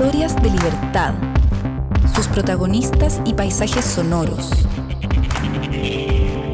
Historias 0.00 0.34
de 0.36 0.48
libertad. 0.48 1.12
Sus 2.14 2.26
protagonistas 2.28 3.20
y 3.26 3.34
paisajes 3.34 3.84
sonoros. 3.84 4.50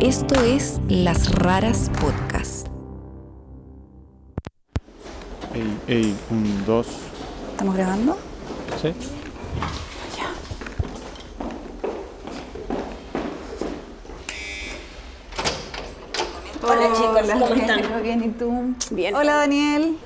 Esto 0.00 0.34
es 0.42 0.80
Las 0.88 1.32
Raras 1.32 1.88
Podcast. 2.00 2.66
Ey, 5.54 5.78
ey, 5.86 6.16
un, 6.28 6.64
dos. 6.66 6.88
¿Estamos 7.52 7.76
grabando? 7.76 8.18
¿Sí? 8.82 8.92
Ya. 10.16 10.32
Hola 16.66 16.92
chicos, 16.96 17.30
¿cómo 17.32 17.54
están? 17.54 18.02
Bien, 18.02 18.24
¿y 18.24 18.28
tú? 18.30 18.74
Bien. 18.90 19.14
Hola 19.14 19.34
Daniel. 19.36 19.98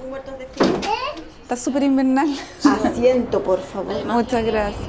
Está 1.51 1.65
súper 1.65 1.83
invernal. 1.83 2.29
Asiento, 2.63 3.43
por 3.43 3.61
favor. 3.61 4.07
Muchas 4.07 4.45
gracias. 4.45 4.89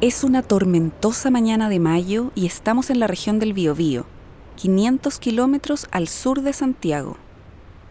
Es 0.00 0.22
una 0.22 0.40
tormentosa 0.44 1.30
mañana 1.30 1.68
de 1.68 1.80
mayo 1.80 2.30
y 2.36 2.46
estamos 2.46 2.88
en 2.90 3.00
la 3.00 3.08
región 3.08 3.40
del 3.40 3.54
Biobío, 3.54 4.06
500 4.54 5.18
kilómetros 5.18 5.88
al 5.90 6.06
sur 6.06 6.42
de 6.42 6.52
Santiago. 6.52 7.16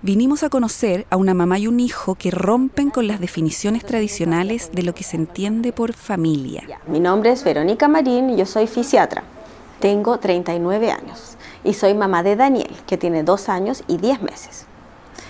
Vinimos 0.02 0.44
a 0.44 0.50
conocer 0.50 1.06
a 1.10 1.18
una 1.18 1.34
mamá 1.34 1.60
y 1.60 1.68
un 1.68 1.82
hijo 1.82 2.16
que 2.16 2.32
rompen 2.32 2.90
con 2.90 3.06
las 3.06 3.20
definiciones 3.20 3.86
tradicionales 3.86 4.72
de 4.72 4.84
lo 4.84 4.96
que 4.96 5.04
se 5.04 5.18
entiende 5.18 5.74
por 5.74 5.92
familia. 5.92 6.64
Mi 6.88 7.02
nombre 7.02 7.32
es 7.32 7.44
Verónica 7.44 7.90
Marín 7.90 8.30
y 8.30 8.38
yo 8.38 8.46
soy 8.46 8.66
fisiatra. 8.66 9.24
Tengo 9.82 10.20
39 10.20 10.90
años 10.90 11.36
y 11.66 11.74
soy 11.74 11.94
mamá 11.96 12.24
de 12.24 12.38
Daniel, 12.38 12.72
que 12.88 12.98
tiene 12.98 13.24
2 13.24 13.50
años 13.50 13.84
y 13.90 13.98
10 13.98 14.22
meses. 14.22 14.68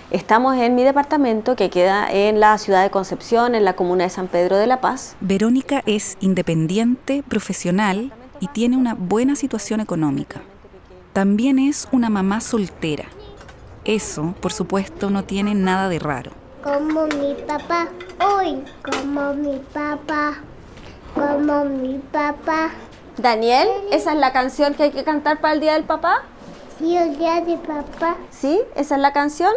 Estamos 0.09 0.55
en 0.55 0.73
mi 0.73 0.85
departamento 0.85 1.57
que 1.57 1.69
queda 1.69 2.09
en 2.09 2.39
la 2.39 2.57
ciudad 2.57 2.81
de 2.81 2.89
Concepción, 2.89 3.55
en 3.55 3.65
la 3.65 3.75
comuna 3.75 4.05
de 4.05 4.09
San 4.09 4.29
Pedro 4.29 4.55
de 4.55 4.65
la 4.65 4.79
Paz. 4.79 5.17
Verónica 5.19 5.83
es 5.85 6.17
independiente, 6.21 7.23
profesional 7.27 8.13
y 8.39 8.47
tiene 8.47 8.77
una 8.77 8.93
buena 8.93 9.35
situación 9.35 9.81
económica. 9.81 10.39
También 11.11 11.59
es 11.59 11.89
una 11.91 12.09
mamá 12.09 12.39
soltera. 12.39 13.03
Eso, 13.83 14.33
por 14.39 14.53
supuesto, 14.53 15.09
no 15.09 15.25
tiene 15.25 15.55
nada 15.55 15.89
de 15.89 15.99
raro. 15.99 16.31
Como 16.63 17.07
mi 17.07 17.35
papá, 17.45 17.89
hoy, 18.25 18.63
como 18.81 19.33
mi 19.33 19.59
papá, 19.73 20.35
como 21.13 21.65
mi 21.65 21.97
papá. 21.97 22.71
Daniel, 23.17 23.67
¿esa 23.91 24.13
es 24.13 24.19
la 24.19 24.31
canción 24.31 24.73
que 24.73 24.83
hay 24.83 24.91
que 24.91 25.03
cantar 25.03 25.41
para 25.41 25.53
el 25.53 25.59
Día 25.59 25.73
del 25.73 25.83
Papá? 25.83 26.23
Sí, 26.77 26.95
el 26.95 27.17
día 27.17 27.41
de 27.41 27.57
papá. 27.57 28.17
¿Sí? 28.29 28.61
¿Esa 28.75 28.95
es 28.95 29.01
la 29.01 29.11
canción? 29.11 29.51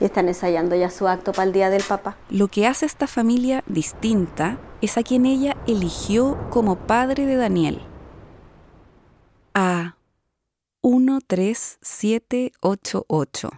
Y 0.00 0.04
están 0.04 0.28
ensayando 0.28 0.76
ya 0.76 0.90
su 0.90 1.08
acto 1.08 1.32
para 1.32 1.44
el 1.44 1.52
Día 1.52 1.70
del 1.70 1.82
Papá. 1.82 2.16
Lo 2.28 2.48
que 2.48 2.66
hace 2.66 2.84
esta 2.86 3.06
familia 3.06 3.62
distinta 3.66 4.58
es 4.80 4.98
a 4.98 5.02
quien 5.02 5.26
ella 5.26 5.56
eligió 5.66 6.38
como 6.50 6.76
padre 6.76 7.26
de 7.26 7.36
Daniel. 7.36 7.80
A 9.54 9.96
13788. 10.82 13.50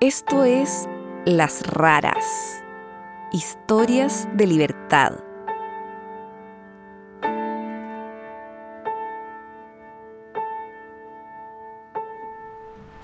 Esto 0.00 0.44
es 0.44 0.88
Las 1.24 1.66
Raras. 1.66 2.62
Historias 3.32 4.28
de 4.34 4.46
libertad. 4.46 5.25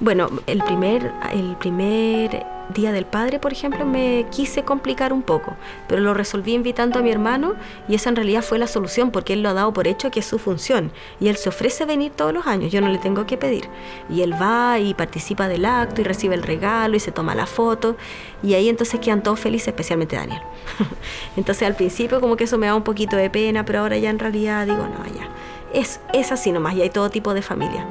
Bueno, 0.02 0.28
el 0.48 0.58
primer, 0.64 1.12
el 1.32 1.54
primer 1.58 2.44
día 2.74 2.90
del 2.90 3.06
padre, 3.06 3.38
por 3.38 3.52
ejemplo, 3.52 3.86
me 3.86 4.26
quise 4.32 4.64
complicar 4.64 5.12
un 5.12 5.22
poco, 5.22 5.54
pero 5.86 6.02
lo 6.02 6.12
resolví 6.12 6.54
invitando 6.54 6.98
a 6.98 7.02
mi 7.02 7.12
hermano 7.12 7.54
y 7.86 7.94
esa 7.94 8.10
en 8.10 8.16
realidad 8.16 8.42
fue 8.42 8.58
la 8.58 8.66
solución 8.66 9.12
porque 9.12 9.34
él 9.34 9.44
lo 9.44 9.50
ha 9.50 9.52
dado 9.52 9.72
por 9.72 9.86
hecho 9.86 10.10
que 10.10 10.18
es 10.18 10.26
su 10.26 10.40
función 10.40 10.90
y 11.20 11.28
él 11.28 11.36
se 11.36 11.50
ofrece 11.50 11.84
a 11.84 11.86
venir 11.86 12.10
todos 12.10 12.32
los 12.32 12.48
años, 12.48 12.72
yo 12.72 12.80
no 12.80 12.88
le 12.88 12.98
tengo 12.98 13.26
que 13.26 13.36
pedir. 13.36 13.68
Y 14.10 14.22
él 14.22 14.34
va 14.34 14.80
y 14.80 14.92
participa 14.92 15.46
del 15.46 15.64
acto 15.64 16.00
y 16.00 16.04
recibe 16.04 16.34
el 16.34 16.42
regalo 16.42 16.96
y 16.96 17.00
se 17.00 17.12
toma 17.12 17.36
la 17.36 17.46
foto 17.46 17.96
y 18.42 18.54
ahí 18.54 18.68
entonces 18.68 18.98
quedan 18.98 19.22
todos 19.22 19.38
felices, 19.38 19.68
especialmente 19.68 20.16
Daniel. 20.16 20.42
entonces 21.36 21.62
al 21.62 21.76
principio 21.76 22.20
como 22.20 22.34
que 22.34 22.42
eso 22.42 22.58
me 22.58 22.66
da 22.66 22.74
un 22.74 22.82
poquito 22.82 23.14
de 23.14 23.30
pena, 23.30 23.64
pero 23.64 23.78
ahora 23.78 23.98
ya 23.98 24.10
en 24.10 24.18
realidad 24.18 24.66
digo, 24.66 24.82
no, 24.82 25.04
ya, 25.14 25.28
es, 25.72 26.00
es 26.12 26.32
así 26.32 26.50
nomás 26.50 26.74
y 26.74 26.82
hay 26.82 26.90
todo 26.90 27.08
tipo 27.08 27.34
de 27.34 27.42
familia. 27.42 27.86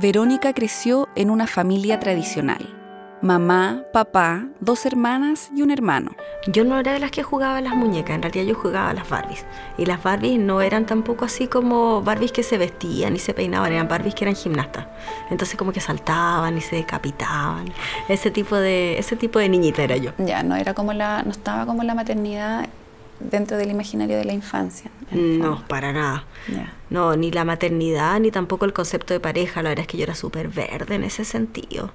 Verónica 0.00 0.54
creció 0.54 1.10
en 1.14 1.28
una 1.28 1.46
familia 1.46 2.00
tradicional. 2.00 2.66
Mamá, 3.20 3.82
papá, 3.92 4.46
dos 4.58 4.86
hermanas 4.86 5.50
y 5.54 5.60
un 5.60 5.70
hermano. 5.70 6.12
Yo 6.46 6.64
no 6.64 6.80
era 6.80 6.94
de 6.94 7.00
las 7.00 7.10
que 7.10 7.22
jugaba 7.22 7.58
a 7.58 7.60
las 7.60 7.74
muñecas, 7.74 8.16
en 8.16 8.22
realidad 8.22 8.46
yo 8.46 8.54
jugaba 8.54 8.88
a 8.88 8.94
las 8.94 9.10
Barbies. 9.10 9.44
Y 9.76 9.84
las 9.84 10.02
Barbies 10.02 10.38
no 10.38 10.62
eran 10.62 10.86
tampoco 10.86 11.26
así 11.26 11.48
como 11.48 12.00
Barbies 12.00 12.32
que 12.32 12.42
se 12.42 12.56
vestían 12.56 13.14
y 13.14 13.18
se 13.18 13.34
peinaban, 13.34 13.72
eran 13.72 13.88
Barbies 13.88 14.14
que 14.14 14.24
eran 14.24 14.36
gimnastas. 14.36 14.86
Entonces 15.28 15.58
como 15.58 15.70
que 15.70 15.80
saltaban 15.80 16.56
y 16.56 16.62
se 16.62 16.76
decapitaban. 16.76 17.66
Ese 18.08 18.30
tipo 18.30 18.56
de, 18.56 18.98
ese 18.98 19.16
tipo 19.16 19.38
de 19.38 19.50
niñita 19.50 19.82
era 19.82 19.98
yo. 19.98 20.12
Ya, 20.16 20.42
no 20.42 20.56
era 20.56 20.72
como 20.72 20.94
la, 20.94 21.22
no 21.24 21.30
estaba 21.30 21.66
como 21.66 21.82
la 21.82 21.94
maternidad 21.94 22.70
dentro 23.20 23.56
del 23.56 23.70
imaginario 23.70 24.16
de 24.16 24.24
la 24.24 24.32
infancia. 24.32 24.90
No, 25.12 25.64
para 25.68 25.92
nada. 25.92 26.24
No, 26.88 27.16
ni 27.16 27.30
la 27.30 27.44
maternidad, 27.44 28.18
ni 28.20 28.30
tampoco 28.30 28.64
el 28.64 28.72
concepto 28.72 29.14
de 29.14 29.20
pareja. 29.20 29.62
La 29.62 29.70
verdad 29.70 29.82
es 29.82 29.88
que 29.88 29.98
yo 29.98 30.04
era 30.04 30.14
súper 30.14 30.48
verde 30.48 30.94
en 30.94 31.04
ese 31.04 31.24
sentido. 31.24 31.92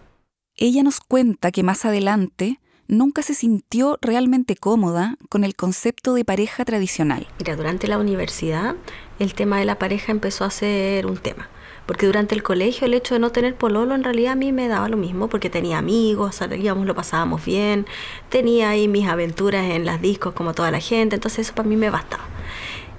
Ella 0.56 0.84
nos 0.84 1.00
cuenta 1.02 1.52
que 1.52 1.64
más 1.64 1.86
adelante 1.86 2.60
nunca 2.88 3.22
se 3.22 3.34
sintió 3.34 3.98
realmente 4.02 4.56
cómoda 4.56 5.18
con 5.30 5.44
el 5.44 5.56
concepto 5.56 6.14
de 6.14 6.24
pareja 6.24 6.66
tradicional. 6.66 7.28
Mira, 7.40 7.56
durante 7.56 7.88
la 7.88 7.98
universidad 7.98 8.76
el 9.20 9.34
tema 9.34 9.60
de 9.60 9.66
la 9.66 9.80
pareja 9.80 10.12
empezó 10.12 10.46
a 10.46 10.50
ser 10.50 11.06
un 11.06 11.18
tema. 11.18 11.50
Porque 11.86 12.08
durante 12.08 12.34
el 12.34 12.42
colegio 12.42 12.88
el 12.88 12.94
hecho 12.94 13.14
de 13.14 13.20
no 13.20 13.32
tener 13.32 13.56
pololo 13.56 13.94
en 13.94 14.04
realidad 14.04 14.34
a 14.34 14.36
mí 14.36 14.52
me 14.52 14.68
daba 14.68 14.90
lo 14.90 14.98
mismo 14.98 15.28
porque 15.28 15.50
tenía 15.50 15.78
amigos, 15.78 16.36
salíamos, 16.36 16.86
lo 16.86 16.96
pasábamos 16.96 17.46
bien, 17.46 17.86
tenía 18.30 18.70
ahí 18.70 18.88
mis 18.88 19.08
aventuras 19.08 19.66
en 19.66 19.86
las 19.86 20.02
discos 20.02 20.34
como 20.34 20.54
toda 20.54 20.72
la 20.72 20.80
gente, 20.80 21.16
entonces 21.16 21.48
eso 21.48 21.56
para 21.56 21.70
mí 21.70 21.76
me 21.76 21.90
bastaba. 21.90 22.24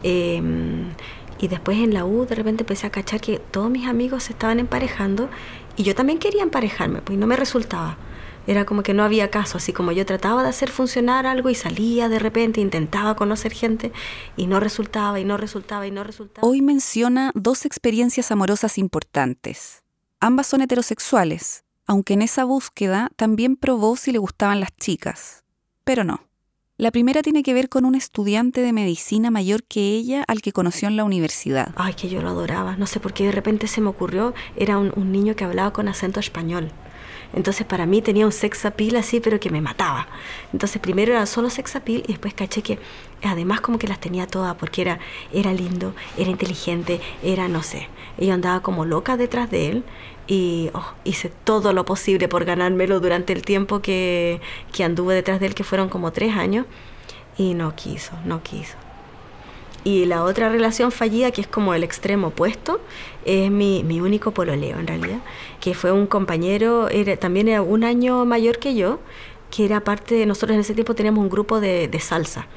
Eh, 0.02 0.40
y 1.38 1.48
después 1.48 1.78
en 1.78 1.92
la 1.92 2.04
U 2.04 2.26
de 2.26 2.34
repente 2.34 2.62
empecé 2.62 2.86
a 2.86 2.90
cachar 2.90 3.20
que 3.20 3.38
todos 3.38 3.70
mis 3.70 3.86
amigos 3.86 4.24
se 4.24 4.32
estaban 4.32 4.58
emparejando 4.58 5.28
y 5.76 5.82
yo 5.82 5.94
también 5.94 6.18
quería 6.18 6.42
emparejarme, 6.42 7.00
pues 7.02 7.18
no 7.18 7.26
me 7.26 7.36
resultaba. 7.36 7.96
Era 8.46 8.64
como 8.64 8.82
que 8.82 8.94
no 8.94 9.02
había 9.02 9.30
caso, 9.30 9.58
así 9.58 9.72
como 9.72 9.92
yo 9.92 10.06
trataba 10.06 10.42
de 10.42 10.50
hacer 10.50 10.70
funcionar 10.70 11.26
algo 11.26 11.50
y 11.50 11.54
salía 11.54 12.08
de 12.08 12.18
repente, 12.18 12.60
intentaba 12.60 13.16
conocer 13.16 13.52
gente 13.52 13.92
y 14.36 14.46
no 14.46 14.60
resultaba 14.60 15.18
y 15.18 15.24
no 15.24 15.36
resultaba 15.36 15.86
y 15.86 15.90
no 15.90 16.04
resultaba. 16.04 16.46
Hoy 16.46 16.62
menciona 16.62 17.32
dos 17.34 17.64
experiencias 17.64 18.30
amorosas 18.30 18.78
importantes. 18.78 19.82
Ambas 20.20 20.46
son 20.46 20.62
heterosexuales, 20.62 21.64
aunque 21.86 22.14
en 22.14 22.22
esa 22.22 22.44
búsqueda 22.44 23.10
también 23.16 23.56
probó 23.56 23.96
si 23.96 24.12
le 24.12 24.18
gustaban 24.18 24.60
las 24.60 24.74
chicas. 24.76 25.44
Pero 25.84 26.04
no. 26.04 26.22
La 26.78 26.90
primera 26.90 27.22
tiene 27.22 27.42
que 27.42 27.54
ver 27.54 27.70
con 27.70 27.86
un 27.86 27.94
estudiante 27.94 28.60
de 28.60 28.72
medicina 28.72 29.30
mayor 29.30 29.64
que 29.64 29.94
ella 29.94 30.24
al 30.28 30.42
que 30.42 30.52
conoció 30.52 30.88
en 30.88 30.96
la 30.96 31.04
universidad. 31.04 31.72
Ay, 31.74 31.94
que 31.94 32.10
yo 32.10 32.20
lo 32.20 32.28
adoraba. 32.28 32.76
No 32.76 32.86
sé 32.86 33.00
por 33.00 33.14
qué 33.14 33.24
de 33.24 33.32
repente 33.32 33.66
se 33.66 33.80
me 33.80 33.88
ocurrió. 33.88 34.34
Era 34.56 34.76
un, 34.76 34.92
un 34.94 35.10
niño 35.10 35.34
que 35.36 35.44
hablaba 35.44 35.72
con 35.72 35.88
acento 35.88 36.20
español. 36.20 36.70
Entonces 37.36 37.66
para 37.66 37.86
mí 37.86 38.02
tenía 38.02 38.26
un 38.26 38.32
sex 38.32 38.64
appeal 38.64 38.96
así, 38.96 39.20
pero 39.20 39.38
que 39.38 39.50
me 39.50 39.60
mataba. 39.60 40.08
Entonces 40.52 40.80
primero 40.80 41.12
era 41.12 41.26
solo 41.26 41.50
sex 41.50 41.76
appeal 41.76 42.02
y 42.06 42.08
después 42.08 42.34
caché 42.34 42.62
que 42.62 42.78
además 43.22 43.60
como 43.60 43.78
que 43.78 43.86
las 43.86 44.00
tenía 44.00 44.26
todas 44.26 44.56
porque 44.56 44.82
era, 44.82 44.98
era 45.32 45.52
lindo, 45.52 45.94
era 46.16 46.30
inteligente, 46.30 47.00
era 47.22 47.46
no 47.46 47.62
sé. 47.62 47.88
Y 48.18 48.26
yo 48.26 48.34
andaba 48.34 48.60
como 48.60 48.86
loca 48.86 49.18
detrás 49.18 49.50
de 49.50 49.68
él 49.68 49.84
y 50.26 50.70
oh, 50.72 50.94
hice 51.04 51.30
todo 51.44 51.74
lo 51.74 51.84
posible 51.84 52.26
por 52.26 52.46
ganármelo 52.46 53.00
durante 53.00 53.34
el 53.34 53.42
tiempo 53.42 53.80
que, 53.80 54.40
que 54.72 54.82
anduve 54.82 55.14
detrás 55.14 55.38
de 55.38 55.46
él, 55.46 55.54
que 55.54 55.62
fueron 55.62 55.90
como 55.90 56.12
tres 56.12 56.34
años. 56.34 56.66
Y 57.38 57.52
no 57.52 57.76
quiso, 57.76 58.12
no 58.24 58.42
quiso. 58.42 58.85
Y 59.86 60.04
la 60.04 60.24
otra 60.24 60.48
relación 60.48 60.90
fallida, 60.90 61.30
que 61.30 61.40
es 61.40 61.46
como 61.46 61.72
el 61.72 61.84
extremo 61.84 62.26
opuesto, 62.26 62.80
es 63.24 63.52
mi, 63.52 63.84
mi 63.84 64.00
único 64.00 64.32
pololeo 64.32 64.80
en 64.80 64.88
realidad, 64.88 65.20
que 65.60 65.74
fue 65.74 65.92
un 65.92 66.08
compañero, 66.08 66.88
era, 66.88 67.16
también 67.16 67.46
era 67.46 67.62
un 67.62 67.84
año 67.84 68.24
mayor 68.24 68.58
que 68.58 68.74
yo, 68.74 68.98
que 69.48 69.64
era 69.64 69.84
parte 69.84 70.16
de, 70.16 70.26
nosotros 70.26 70.54
en 70.56 70.62
ese 70.62 70.74
tiempo 70.74 70.96
teníamos 70.96 71.22
un 71.22 71.30
grupo 71.30 71.60
de, 71.60 71.88
salsa. 72.00 72.48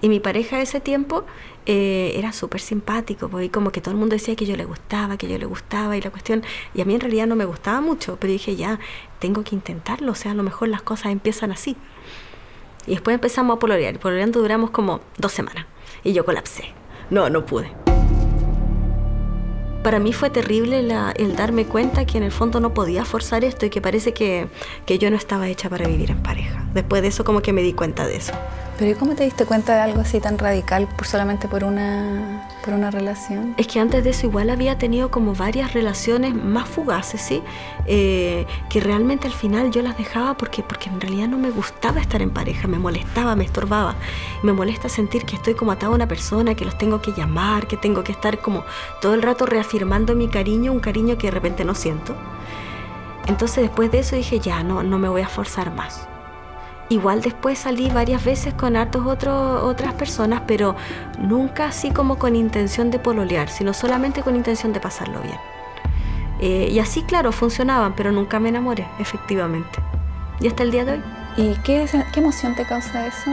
Y 0.00 0.08
mi 0.08 0.18
pareja 0.18 0.56
de 0.56 0.62
ese 0.62 0.80
tiempo 0.80 1.26
eh, 1.66 2.14
era 2.16 2.32
súper 2.32 2.62
simpático, 2.62 3.28
porque 3.28 3.50
como 3.50 3.70
que 3.70 3.82
todo 3.82 3.90
el 3.90 3.98
mundo 3.98 4.14
decía 4.14 4.34
que 4.34 4.46
yo 4.46 4.56
le 4.56 4.64
gustaba, 4.64 5.18
que 5.18 5.28
yo 5.28 5.36
le 5.36 5.44
gustaba, 5.44 5.94
y 5.94 6.00
la 6.00 6.08
cuestión, 6.08 6.42
y 6.72 6.80
a 6.80 6.86
mí 6.86 6.94
en 6.94 7.00
realidad 7.00 7.26
no 7.26 7.36
me 7.36 7.44
gustaba 7.44 7.82
mucho, 7.82 8.16
pero 8.18 8.32
dije 8.32 8.56
ya, 8.56 8.80
tengo 9.18 9.44
que 9.44 9.54
intentarlo, 9.54 10.12
o 10.12 10.14
sea, 10.14 10.30
a 10.30 10.34
lo 10.34 10.42
mejor 10.42 10.68
las 10.68 10.80
cosas 10.80 11.12
empiezan 11.12 11.52
así. 11.52 11.76
Y 12.86 12.92
después 12.92 13.12
empezamos 13.12 13.56
a 13.56 13.58
pololear, 13.58 13.94
y 13.94 13.98
pololeando 13.98 14.40
duramos 14.40 14.70
como 14.70 15.02
dos 15.18 15.32
semanas, 15.32 15.66
y 16.04 16.12
yo 16.12 16.24
colapsé. 16.24 16.64
No, 17.10 17.30
no 17.30 17.44
pude. 17.46 17.70
para 19.82 20.00
mí 20.00 20.12
fue 20.12 20.28
terrible 20.28 20.80
el 21.16 21.36
darme 21.36 21.64
cuenta 21.64 22.04
que 22.04 22.18
en 22.18 22.24
el 22.24 22.32
fondo 22.32 22.60
no 22.60 22.74
podía 22.74 23.06
forzar 23.06 23.42
esto 23.44 23.64
y 23.64 23.70
que 23.70 23.80
parece 23.80 24.12
que, 24.12 24.48
que 24.84 24.98
yo 24.98 25.10
no 25.10 25.16
estaba 25.16 25.48
hecha 25.48 25.70
para 25.70 25.88
vivir 25.88 26.10
en 26.10 26.22
pareja. 26.22 26.66
Después 26.74 27.00
de 27.00 27.08
eso 27.08 27.24
como 27.24 27.40
que 27.40 27.54
me 27.54 27.62
di 27.62 27.72
cuenta 27.72 28.06
de 28.06 28.16
eso. 28.16 28.32
Pero 28.78 28.92
¿y 28.92 28.94
cómo 28.94 29.16
te 29.16 29.24
diste 29.24 29.44
cuenta 29.44 29.74
de 29.74 29.80
algo 29.80 30.02
así 30.02 30.20
tan 30.20 30.38
radical 30.38 30.86
por 30.86 31.04
solamente 31.04 31.48
por 31.48 31.64
una, 31.64 32.46
por 32.64 32.74
una 32.74 32.92
relación? 32.92 33.54
Es 33.56 33.66
que 33.66 33.80
antes 33.80 34.04
de 34.04 34.10
eso 34.10 34.28
igual 34.28 34.50
había 34.50 34.78
tenido 34.78 35.10
como 35.10 35.34
varias 35.34 35.74
relaciones 35.74 36.32
más 36.32 36.68
fugaces, 36.68 37.20
¿sí? 37.20 37.42
Eh, 37.86 38.46
que 38.70 38.78
realmente 38.78 39.26
al 39.26 39.32
final 39.32 39.72
yo 39.72 39.82
las 39.82 39.98
dejaba 39.98 40.36
porque, 40.36 40.62
porque 40.62 40.90
en 40.90 41.00
realidad 41.00 41.26
no 41.26 41.38
me 41.38 41.50
gustaba 41.50 42.00
estar 42.00 42.22
en 42.22 42.30
pareja, 42.30 42.68
me 42.68 42.78
molestaba, 42.78 43.34
me 43.34 43.44
estorbaba. 43.44 43.96
Me 44.44 44.52
molesta 44.52 44.88
sentir 44.88 45.24
que 45.24 45.34
estoy 45.34 45.54
como 45.54 45.72
atado 45.72 45.90
a 45.90 45.96
una 45.96 46.06
persona, 46.06 46.54
que 46.54 46.64
los 46.64 46.78
tengo 46.78 47.02
que 47.02 47.12
llamar, 47.12 47.66
que 47.66 47.76
tengo 47.76 48.04
que 48.04 48.12
estar 48.12 48.38
como 48.38 48.62
todo 49.02 49.14
el 49.14 49.22
rato 49.22 49.44
reafirmando 49.44 50.14
mi 50.14 50.28
cariño, 50.28 50.72
un 50.72 50.78
cariño 50.78 51.18
que 51.18 51.26
de 51.26 51.32
repente 51.32 51.64
no 51.64 51.74
siento. 51.74 52.14
Entonces 53.26 53.64
después 53.64 53.90
de 53.90 53.98
eso 53.98 54.14
dije, 54.14 54.38
ya, 54.38 54.62
no, 54.62 54.84
no 54.84 55.00
me 55.00 55.08
voy 55.08 55.22
a 55.22 55.28
forzar 55.28 55.74
más. 55.74 56.06
Igual 56.88 57.20
después 57.20 57.58
salí 57.58 57.90
varias 57.90 58.24
veces 58.24 58.54
con 58.54 58.76
hartos 58.76 59.06
otros 59.06 59.62
otras 59.62 59.92
personas, 59.94 60.42
pero 60.46 60.74
nunca 61.18 61.66
así 61.66 61.90
como 61.90 62.18
con 62.18 62.34
intención 62.34 62.90
de 62.90 62.98
pololear, 62.98 63.50
sino 63.50 63.74
solamente 63.74 64.22
con 64.22 64.36
intención 64.36 64.72
de 64.72 64.80
pasarlo 64.80 65.20
bien. 65.20 65.38
Eh, 66.40 66.68
y 66.70 66.78
así, 66.78 67.02
claro, 67.02 67.32
funcionaban, 67.32 67.94
pero 67.94 68.12
nunca 68.12 68.40
me 68.40 68.48
enamoré, 68.48 68.86
efectivamente. 68.98 69.80
Y 70.40 70.48
hasta 70.48 70.62
el 70.62 70.70
día 70.70 70.84
de 70.84 70.92
hoy, 70.92 71.02
¿Y 71.38 71.54
qué, 71.62 71.86
qué 72.12 72.18
emoción 72.18 72.56
te 72.56 72.64
causa 72.64 73.06
eso? 73.06 73.30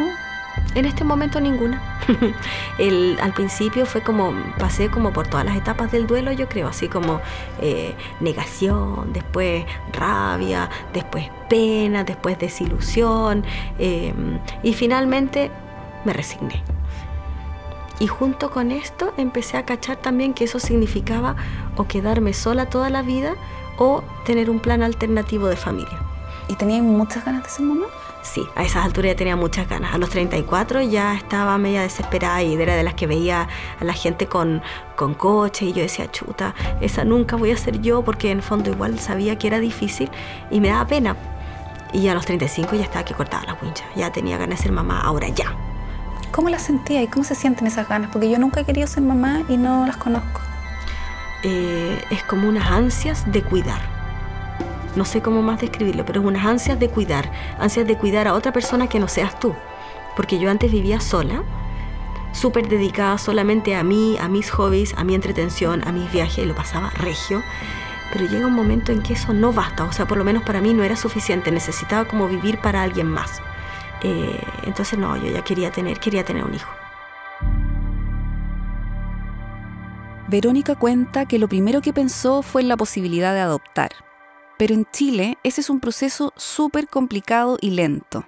En 0.76 0.86
este 0.86 1.04
momento 1.04 1.40
ninguna. 1.40 1.82
El- 2.78 3.18
al 3.22 3.34
principio 3.34 3.86
fue 3.86 4.02
como, 4.02 4.34
pasé 4.60 4.90
como 4.90 5.12
por 5.14 5.28
todas 5.28 5.46
las 5.46 5.56
etapas 5.56 5.92
del 5.92 6.08
duelo, 6.08 6.32
yo 6.32 6.48
creo, 6.50 6.68
así 6.68 6.88
como 6.88 7.22
eh, 7.62 7.96
negación, 8.20 9.14
después 9.14 9.66
rabia, 9.94 10.70
después 10.94 11.30
pena, 11.50 12.04
después 12.04 12.38
desilusión, 12.40 13.44
eh, 13.80 14.14
y 14.64 14.74
finalmente 14.74 15.52
me 16.04 16.14
resigné. 16.14 16.64
Y 18.00 18.08
junto 18.08 18.52
con 18.52 18.72
esto 18.72 19.14
empecé 19.18 19.56
a 19.58 19.64
cachar 19.64 19.96
también 19.98 20.34
que 20.34 20.44
eso 20.44 20.60
significaba 20.60 21.36
o 21.78 21.86
quedarme 21.88 22.34
sola 22.34 22.66
toda 22.66 22.90
la 22.90 23.02
vida 23.02 23.36
o 23.78 24.04
tener 24.26 24.50
un 24.50 24.60
plan 24.60 24.84
alternativo 24.84 25.48
de 25.48 25.56
familia. 25.56 25.98
¿Y 26.50 26.56
tenías 26.56 26.84
muchas 26.84 27.24
ganas 27.26 27.44
de 27.44 27.50
ser 27.50 27.66
mamá? 27.66 27.86
Sí, 28.26 28.44
a 28.56 28.64
esas 28.64 28.84
alturas 28.84 29.12
ya 29.12 29.16
tenía 29.16 29.36
muchas 29.36 29.70
ganas. 29.70 29.94
A 29.94 30.00
los 30.00 30.10
34 30.10 30.82
ya 30.82 31.14
estaba 31.14 31.60
media 31.60 31.84
desesperada 31.84 32.42
y 32.42 32.56
era 32.56 32.76
de 32.76 32.82
las 32.82 32.96
que 32.96 33.06
veía 33.06 33.48
a 33.80 33.84
la 33.84 33.94
gente 33.94 34.26
con, 34.26 34.64
con 34.96 35.14
coche 35.14 35.66
y 35.66 35.74
yo 35.74 35.84
decía, 35.84 36.12
chuta, 36.12 36.56
esa 36.82 37.06
nunca 37.06 37.36
voy 37.36 37.52
a 37.52 37.58
ser 37.58 37.82
yo 37.82 38.02
porque 38.04 38.32
en 38.32 38.38
el 38.40 38.44
fondo 38.44 38.72
igual 38.72 39.00
sabía 39.00 39.38
que 39.38 39.46
era 39.46 39.60
difícil 39.60 40.10
y 40.50 40.60
me 40.60 40.70
daba 40.70 40.88
pena. 40.88 41.16
Y 41.94 42.08
a 42.08 42.16
los 42.16 42.26
35 42.26 42.76
ya 42.76 42.84
estaba 42.84 43.06
que 43.06 43.14
cortaba 43.14 43.44
la 43.46 43.54
wincha, 43.62 43.86
ya 43.96 44.12
tenía 44.12 44.40
ganas 44.40 44.58
de 44.58 44.64
ser 44.64 44.72
mamá, 44.72 45.02
ahora 45.02 45.30
ya. 45.30 45.56
¿Cómo 46.32 46.50
las 46.50 46.64
sentías 46.64 47.04
y 47.04 47.08
cómo 47.08 47.24
se 47.24 47.36
sienten 47.36 47.68
esas 47.68 47.88
ganas? 47.88 48.10
Porque 48.12 48.30
yo 48.30 48.40
nunca 48.40 48.60
he 48.60 48.66
querido 48.66 48.88
ser 48.88 49.04
mamá 49.04 49.44
y 49.48 49.56
no 49.56 49.86
las 49.86 49.98
conozco. 49.98 50.42
Eh, 51.44 52.04
es 52.10 52.24
como 52.24 52.50
unas 52.50 52.70
ansias 52.72 53.32
de 53.32 53.44
cuidar. 53.44 53.95
No 54.96 55.06
sé 55.06 55.22
cómo 55.22 55.42
más 55.42 55.60
describirlo, 55.60 56.06
pero 56.06 56.22
es 56.22 56.26
unas 56.26 56.46
ansias 56.46 56.80
de 56.80 56.90
cuidar, 56.90 57.32
ansias 57.60 57.86
de 57.86 57.98
cuidar 57.98 58.28
a 58.28 58.34
otra 58.34 58.52
persona 58.52 58.88
que 58.88 59.00
no 59.00 59.08
seas 59.08 59.40
tú. 59.40 59.54
Porque 60.16 60.40
yo 60.40 60.50
antes 60.50 60.72
vivía 60.72 61.00
sola, 61.00 61.44
súper 62.32 62.68
dedicada 62.70 63.18
solamente 63.18 63.76
a 63.76 63.84
mí, 63.84 64.18
a 64.20 64.28
mis 64.28 64.50
hobbies, 64.52 64.94
a 64.98 65.04
mi 65.04 65.16
entretención, 65.16 65.86
a 65.88 65.92
mis 65.92 66.12
viajes, 66.12 66.40
y 66.40 66.46
lo 66.46 66.56
pasaba 66.56 66.90
regio. 66.92 67.44
Pero 68.14 68.26
llega 68.26 68.48
un 68.48 68.54
momento 68.54 68.92
en 68.92 69.02
que 69.02 69.14
eso 69.14 69.34
no 69.34 69.52
basta, 69.52 69.84
o 69.84 69.92
sea, 69.92 70.08
por 70.08 70.18
lo 70.18 70.24
menos 70.24 70.44
para 70.44 70.62
mí 70.62 70.74
no 70.74 70.84
era 70.84 70.96
suficiente, 70.96 71.52
necesitaba 71.52 72.06
como 72.06 72.28
vivir 72.28 72.60
para 72.60 72.82
alguien 72.82 73.08
más. 73.08 73.42
Eh, 74.04 74.40
entonces 74.64 74.98
no, 75.00 75.18
yo 75.18 75.32
ya 75.32 75.44
quería 75.44 75.72
tener, 75.72 76.00
quería 76.00 76.24
tener 76.24 76.44
un 76.46 76.54
hijo. 76.54 76.70
Verónica 80.28 80.76
cuenta 80.76 81.26
que 81.26 81.40
lo 81.40 81.48
primero 81.48 81.82
que 81.82 81.94
pensó 81.94 82.42
fue 82.42 82.62
en 82.62 82.68
la 82.68 82.78
posibilidad 82.78 83.34
de 83.34 83.42
adoptar. 83.42 84.05
Pero 84.58 84.74
en 84.74 84.86
Chile 84.92 85.38
ese 85.44 85.62
es 85.62 85.70
un 85.70 85.80
proceso 85.80 86.32
súper 86.38 86.88
complicado 86.88 87.58
y 87.60 87.72
lento. 87.72 88.26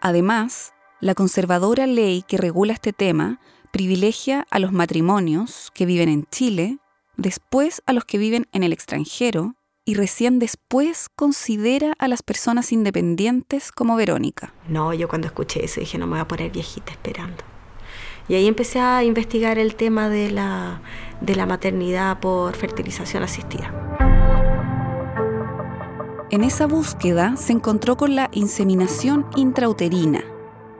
Además, 0.00 0.72
la 1.00 1.14
conservadora 1.14 1.86
ley 1.86 2.22
que 2.26 2.36
regula 2.36 2.72
este 2.72 2.92
tema 2.92 3.40
privilegia 3.70 4.46
a 4.50 4.58
los 4.58 4.72
matrimonios 4.72 5.70
que 5.72 5.86
viven 5.86 6.08
en 6.08 6.26
Chile, 6.30 6.78
después 7.16 7.82
a 7.86 7.92
los 7.92 8.04
que 8.04 8.18
viven 8.18 8.46
en 8.52 8.62
el 8.62 8.72
extranjero 8.72 9.54
y 9.84 9.94
recién 9.94 10.38
después 10.38 11.08
considera 11.08 11.94
a 11.98 12.06
las 12.06 12.22
personas 12.22 12.70
independientes 12.72 13.72
como 13.72 13.96
Verónica. 13.96 14.52
No, 14.68 14.92
yo 14.94 15.08
cuando 15.08 15.26
escuché 15.26 15.64
eso 15.64 15.80
dije, 15.80 15.98
no 15.98 16.06
me 16.06 16.12
voy 16.12 16.20
a 16.20 16.28
poner 16.28 16.52
viejita 16.52 16.92
esperando. 16.92 17.42
Y 18.28 18.34
ahí 18.34 18.46
empecé 18.46 18.78
a 18.78 19.02
investigar 19.02 19.58
el 19.58 19.74
tema 19.74 20.08
de 20.08 20.30
la, 20.30 20.82
de 21.20 21.34
la 21.34 21.46
maternidad 21.46 22.20
por 22.20 22.54
fertilización 22.54 23.22
asistida. 23.22 24.11
En 26.32 26.44
esa 26.44 26.66
búsqueda 26.66 27.36
se 27.36 27.52
encontró 27.52 27.98
con 27.98 28.16
la 28.16 28.30
inseminación 28.32 29.26
intrauterina, 29.36 30.24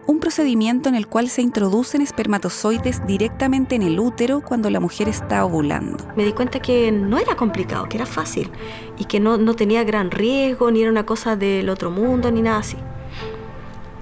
un 0.07 0.19
procedimiento 0.19 0.89
en 0.89 0.95
el 0.95 1.09
cual 1.09 1.29
se 1.29 1.43
introducen 1.43 2.01
espermatozoides 2.01 3.07
directamente 3.07 3.75
en 3.75 3.83
el 3.83 4.01
útero 4.01 4.41
cuando 4.41 4.71
la 4.71 4.81
mujer 4.81 5.11
está 5.11 5.45
ovulando. 5.45 5.99
Me 6.17 6.25
di 6.25 6.33
cuenta 6.33 6.61
que 6.61 6.91
no 6.91 7.19
era 7.19 7.37
complicado, 7.37 7.87
que 7.87 7.99
era 7.99 8.07
fácil 8.07 8.51
y 8.97 9.05
que 9.05 9.21
no, 9.21 9.37
no 9.37 9.55
tenía 9.55 9.85
gran 9.85 10.11
riesgo, 10.11 10.71
ni 10.71 10.81
era 10.81 10.91
una 10.91 11.05
cosa 11.05 11.37
del 11.37 11.69
otro 11.69 11.91
mundo, 11.91 12.31
ni 12.31 12.41
nada 12.41 12.61
así. 12.61 12.79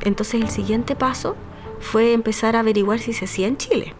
Entonces 0.02 0.40
el 0.40 0.50
siguiente 0.50 0.94
paso 0.94 1.34
fue 1.80 2.12
empezar 2.12 2.54
a 2.54 2.60
averiguar 2.60 3.00
si 3.00 3.12
se 3.12 3.24
hacía 3.24 3.48
en 3.48 3.56
Chile. 3.56 3.94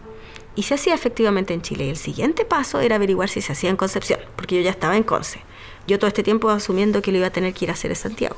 Y 0.55 0.63
se 0.63 0.75
hacía 0.75 0.95
efectivamente 0.95 1.53
en 1.53 1.61
Chile. 1.61 1.87
Y 1.87 1.89
el 1.89 1.97
siguiente 1.97 2.45
paso 2.45 2.79
era 2.79 2.95
averiguar 2.95 3.27
si 3.27 3.41
se 3.41 3.51
hacía 3.51 3.69
en 3.69 3.75
Concepción, 3.75 4.21
porque 4.37 4.55
yo 4.55 4.61
ya 4.61 4.71
estaba 4.71 4.95
en 4.95 5.03
Conce. 5.03 5.41
Yo 5.87 5.99
todo 5.99 6.07
este 6.07 6.23
tiempo 6.23 6.49
asumiendo 6.49 7.01
que 7.01 7.11
lo 7.11 7.17
iba 7.17 7.27
a 7.27 7.31
tener 7.31 7.53
que 7.53 7.65
ir 7.65 7.71
a 7.71 7.73
hacer 7.73 7.91
en 7.91 7.97
Santiago. 7.97 8.37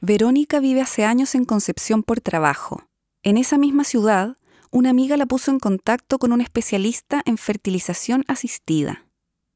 Verónica 0.00 0.60
vive 0.60 0.80
hace 0.80 1.04
años 1.04 1.34
en 1.34 1.44
Concepción 1.44 2.02
por 2.02 2.20
trabajo. 2.20 2.84
En 3.22 3.36
esa 3.36 3.56
misma 3.56 3.84
ciudad, 3.84 4.36
una 4.70 4.90
amiga 4.90 5.16
la 5.16 5.26
puso 5.26 5.50
en 5.50 5.58
contacto 5.58 6.18
con 6.18 6.32
un 6.32 6.40
especialista 6.40 7.22
en 7.24 7.38
fertilización 7.38 8.24
asistida. 8.26 9.06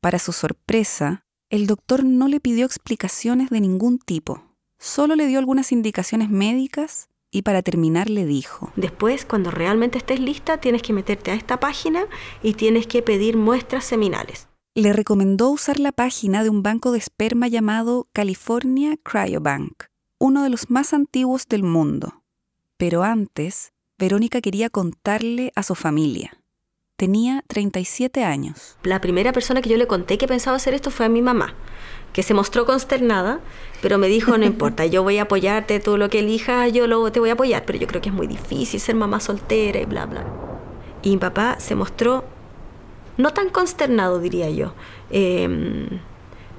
Para 0.01 0.19
su 0.19 0.33
sorpresa, 0.33 1.25
el 1.51 1.67
doctor 1.67 2.05
no 2.05 2.29
le 2.29 2.39
pidió 2.39 2.67
explicaciones 2.67 3.51
de 3.51 3.61
ningún 3.61 3.99
tipo. 3.99 4.43
Solo 4.79 5.17
le 5.17 5.27
dio 5.27 5.39
algunas 5.39 5.73
indicaciones 5.73 6.29
médicas 6.29 7.09
y 7.31 7.43
para 7.43 7.63
terminar 7.63 8.09
le 8.11 8.25
dijo, 8.25 8.73
Después, 8.77 9.25
cuando 9.25 9.51
realmente 9.51 9.99
estés 9.99 10.21
lista, 10.21 10.59
tienes 10.59 10.83
que 10.83 10.93
meterte 10.93 11.31
a 11.31 11.35
esta 11.35 11.59
página 11.59 12.05
y 12.43 12.55
tienes 12.55 12.87
que 12.87 13.03
pedir 13.03 13.37
muestras 13.37 13.85
seminales. 13.85 14.49
Le 14.77 14.93
recomendó 14.93 15.49
usar 15.49 15.81
la 15.81 15.91
página 15.91 16.43
de 16.43 16.51
un 16.51 16.63
banco 16.63 16.93
de 16.93 16.99
esperma 16.99 17.49
llamado 17.49 18.09
California 18.13 18.99
Cryobank, 19.03 19.85
uno 20.19 20.43
de 20.43 20.51
los 20.51 20.69
más 20.69 20.93
antiguos 20.93 21.49
del 21.49 21.63
mundo. 21.63 22.23
Pero 22.77 23.03
antes, 23.03 23.73
Verónica 23.97 24.43
quería 24.43 24.69
contarle 24.69 25.51
a 25.57 25.63
su 25.63 25.75
familia. 25.75 26.39
Tenía 26.99 27.43
37 27.47 28.23
años. 28.23 28.77
La 28.83 29.01
primera 29.01 29.33
persona 29.33 29.63
que 29.63 29.71
yo 29.71 29.79
le 29.79 29.87
conté 29.87 30.19
que 30.19 30.29
pensaba 30.29 30.59
hacer 30.59 30.75
esto 30.75 30.91
fue 30.91 31.07
a 31.07 31.09
mi 31.09 31.23
mamá, 31.23 31.55
que 32.13 32.23
se 32.23 32.35
mostró 32.35 32.67
consternada, 32.67 33.41
pero 33.81 33.97
me 33.97 34.09
dijo, 34.09 34.37
no 34.37 34.45
importa, 34.45 34.85
yo 34.85 35.03
voy 35.03 35.17
a 35.17 35.23
apoyarte, 35.23 35.81
tú 35.81 35.97
lo 35.97 36.11
que 36.11 36.19
elijas, 36.19 36.71
yo 36.75 36.87
lo, 36.87 37.11
te 37.11 37.21
voy 37.21 37.31
a 37.31 37.33
apoyar, 37.33 37.65
pero 37.65 37.79
yo 37.79 37.87
creo 37.87 38.03
que 38.03 38.11
es 38.11 38.15
muy 38.15 38.27
difícil 38.27 38.79
ser 38.79 38.95
mamá 38.95 39.21
soltera 39.21 39.81
y 39.81 39.87
bla, 39.87 40.05
bla. 40.05 40.27
Y 41.01 41.13
mi 41.13 41.17
papá 41.17 41.57
se 41.61 41.75
mostró 41.75 42.36
no 43.17 43.33
tan 43.33 43.51
consternado, 43.51 44.19
diría 44.19 44.51
yo, 44.51 44.75
eh, 45.11 45.89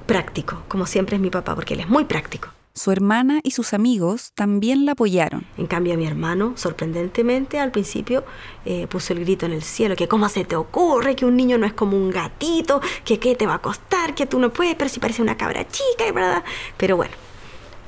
práctico, 0.06 0.62
como 0.68 0.86
siempre 0.86 1.16
es 1.16 1.22
mi 1.22 1.30
papá, 1.30 1.54
porque 1.54 1.74
él 1.74 1.80
es 1.80 1.88
muy 1.88 2.04
práctico. 2.04 2.48
Su 2.78 2.92
hermana 2.92 3.40
y 3.42 3.50
sus 3.50 3.74
amigos 3.74 4.30
también 4.36 4.86
la 4.86 4.92
apoyaron. 4.92 5.44
En 5.56 5.66
cambio, 5.66 5.96
mi 5.98 6.06
hermano, 6.06 6.52
sorprendentemente, 6.54 7.58
al 7.58 7.72
principio 7.72 8.24
eh, 8.64 8.86
puso 8.86 9.12
el 9.12 9.20
grito 9.20 9.46
en 9.46 9.52
el 9.52 9.62
cielo, 9.62 9.96
que 9.96 10.06
cómo 10.06 10.28
se 10.28 10.44
te 10.44 10.54
ocurre, 10.54 11.16
que 11.16 11.24
un 11.24 11.36
niño 11.36 11.58
no 11.58 11.66
es 11.66 11.72
como 11.72 11.96
un 11.96 12.10
gatito, 12.10 12.80
que 13.04 13.18
qué 13.18 13.34
te 13.34 13.48
va 13.48 13.54
a 13.54 13.58
costar, 13.62 14.14
que 14.14 14.26
tú 14.26 14.38
no 14.38 14.52
puedes, 14.52 14.76
pero 14.76 14.88
si 14.88 15.00
parece 15.00 15.22
una 15.22 15.36
cabra 15.36 15.66
chica, 15.66 16.06
y 16.08 16.12
verdad. 16.12 16.44
Pero 16.76 16.96
bueno, 16.96 17.14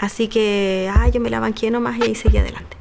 así 0.00 0.27
que, 0.27 0.91
ah, 0.93 1.09
yo 1.09 1.21
me 1.21 1.31
la 1.31 1.39
banqué 1.39 1.71
nomás 1.71 1.97
y 1.99 2.03
ahí 2.03 2.15
seguí 2.17 2.39
adelante. 2.39 2.77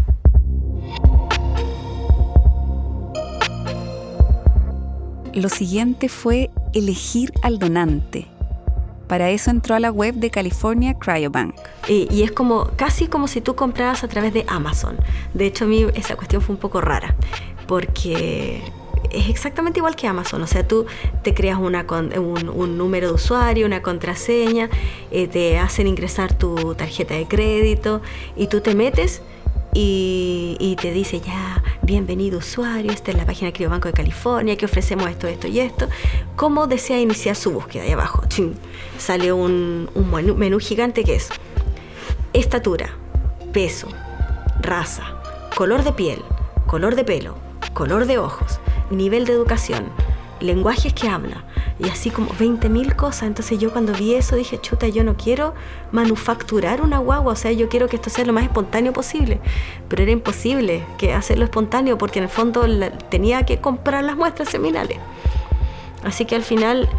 Lo 5.34 5.50
siguiente 5.50 6.10
fue 6.10 6.50
elegir 6.74 7.32
al 7.42 7.60
donante. 7.60 8.28
Para 9.08 9.32
eso 9.32 9.50
entró 9.50 9.76
a 9.76 9.80
la 9.80 9.92
web 9.92 10.16
de 10.16 10.30
California 10.30 10.94
Cryobank. 10.94 11.56
Y, 11.88 12.22
es 12.22 12.32
como 12.32 12.70
casi 12.76 13.08
como 13.08 13.28
si 13.28 13.42
tú 13.42 13.56
compraras 13.56 14.04
a 14.04 14.08
través 14.08 14.34
de 14.34 14.46
Amazon. 14.48 14.98
De 15.34 15.48
hecho, 15.48 15.66
a 15.66 15.68
mí 15.68 15.86
esa 15.96 16.16
cuestión 16.16 16.44
fue 16.44 16.54
un 16.54 16.62
poco 16.62 16.80
rara, 16.80 17.16
porque 17.68 18.62
es 19.12 19.30
exactamente 19.30 19.80
igual 19.80 19.96
que 19.96 20.08
Amazon. 20.08 20.44
O 20.44 20.48
sea, 20.48 20.68
tú 20.68 20.86
te 21.24 21.34
creas 21.34 21.58
un 21.58 22.78
número 22.78 23.08
de 23.08 23.14
usuario, 23.14 23.66
una 23.66 23.82
contraseña, 23.82 24.70
eh, 25.10 25.28
te 25.28 25.58
hacen 25.58 25.88
ingresar 25.88 26.34
tu 26.34 26.76
tarjeta 26.76 27.16
de 27.16 27.28
crédito 27.28 28.02
y 28.36 28.46
tú 28.46 28.62
te 28.62 28.76
metes 28.76 29.24
y, 29.74 30.56
y 30.60 30.76
te 30.76 30.92
dice 30.92 31.20
ya, 31.20 31.64
bienvenido 31.90 32.38
usuario, 32.38 32.92
esta 32.92 33.10
es 33.10 33.18
la 33.18 33.26
página 33.26 33.52
Criobanco 33.52 33.88
de 33.88 33.96
California, 33.96 34.56
que 34.56 34.66
ofrecemos 34.66 35.10
esto, 35.10 35.26
esto 35.26 35.48
y 35.48 35.60
esto. 35.60 35.90
¿Cómo 36.36 36.68
desea 36.68 37.00
iniciar 37.00 37.36
su 37.36 37.50
búsqueda? 37.50 37.82
Ahí 37.82 37.94
abajo, 37.94 38.22
sale 39.00 39.34
un, 39.34 39.90
un 39.96 40.12
menú, 40.12 40.36
menú 40.36 40.60
gigante 40.60 41.04
que 41.04 41.16
es 41.16 41.30
estatura, 42.32 42.92
peso, 43.54 43.88
raza, 44.62 45.20
color 45.56 45.84
de 45.84 45.92
piel, 45.94 46.22
color 46.68 46.96
de 46.96 47.06
pelo, 47.06 47.34
color 47.74 48.06
de 48.06 48.20
ojos, 48.20 48.60
nivel 48.92 49.26
de 49.26 49.34
educación, 49.34 49.90
lenguajes 50.42 50.94
que 50.94 51.08
habla 51.08 51.44
y 51.80 51.90
así 51.90 52.10
como 52.10 52.30
20.000 52.32 52.96
cosas. 52.96 53.24
Entonces 53.24 53.58
yo 53.58 53.72
cuando 53.72 53.94
vi 53.94 54.14
eso 54.14 54.36
dije, 54.36 54.60
chuta, 54.60 54.88
yo 54.88 55.04
no 55.04 55.16
quiero 55.16 55.54
manufacturar 55.92 56.82
una 56.82 57.00
guagua, 57.00 57.34
o 57.34 57.36
sea, 57.36 57.52
yo 57.52 57.70
quiero 57.70 57.88
que 57.88 57.96
esto 57.96 58.10
sea 58.10 58.26
lo 58.26 58.34
más 58.34 58.44
espontáneo 58.44 58.94
posible. 58.94 59.40
Pero 59.88 60.04
era 60.04 60.12
imposible 60.12 60.86
que 60.98 61.14
hacerlo 61.14 61.46
espontáneo 61.46 61.98
porque 61.98 62.20
en 62.20 62.24
el 62.24 62.30
fondo 62.30 62.66
tenía 63.10 63.46
que 63.46 63.60
comprar 63.60 64.04
las 64.04 64.18
muestras 64.18 64.50
seminales. 64.50 64.98
Así 66.04 66.26
que 66.26 66.36
al 66.36 66.44
final 66.44 66.90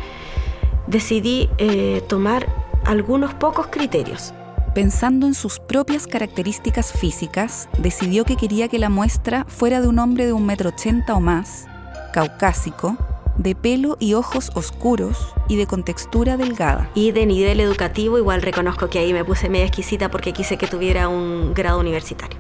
decidí 0.87 1.49
eh, 1.59 2.03
tomar 2.09 2.49
algunos 2.85 3.35
pocos 3.35 3.67
criterios. 3.69 4.33
Pensando 4.75 5.27
en 5.27 5.35
sus 5.35 5.59
propias 5.59 6.07
características 6.07 6.93
físicas, 6.93 7.69
decidió 7.79 8.25
que 8.25 8.37
quería 8.37 8.69
que 8.69 8.79
la 8.79 8.89
muestra 8.89 9.45
fuera 9.49 9.81
de 9.81 9.89
un 9.89 9.99
hombre 9.99 10.27
de 10.27 10.33
un 10.33 10.47
metro 10.47 10.69
ochenta 10.69 11.15
o 11.15 11.21
más, 11.21 11.67
caucásico, 12.13 12.97
de 13.41 13.55
pelo 13.55 13.97
y 13.99 14.15
ojos 14.15 14.51
oscuros 14.55 15.35
y 15.49 15.57
de 15.57 15.67
contextura 15.67 16.37
delgada. 16.37 16.91
Y 16.95 17.13
de 17.13 17.25
nivel 17.25 17.61
educativo, 17.61 18.19
igual 18.19 18.43
reconozco 18.43 18.91
que 18.91 18.99
ahí 18.99 19.15
me 19.15 19.25
puse 19.25 19.49
media 19.49 19.65
exquisita 19.65 20.11
porque 20.11 20.35
quise 20.35 20.59
que 20.59 20.67
tuviera 20.67 21.09
un 21.09 21.55
grado 21.55 21.81
universitario. 21.81 22.37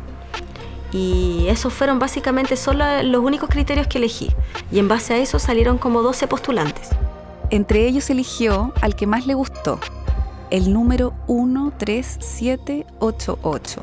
Y 0.92 1.46
esos 1.48 1.72
fueron 1.72 1.98
básicamente 1.98 2.56
solo 2.56 2.84
los 3.02 3.24
únicos 3.24 3.48
criterios 3.48 3.86
que 3.86 3.96
elegí. 3.96 4.30
Y 4.70 4.78
en 4.78 4.88
base 4.88 5.14
a 5.14 5.18
eso 5.18 5.38
salieron 5.38 5.78
como 5.78 6.02
12 6.02 6.26
postulantes. 6.26 6.90
Entre 7.48 7.86
ellos 7.86 8.10
eligió 8.10 8.74
al 8.82 8.94
que 8.94 9.06
más 9.06 9.26
le 9.26 9.32
gustó, 9.32 9.80
el 10.50 10.70
número 10.70 11.14
13788. 11.28 13.80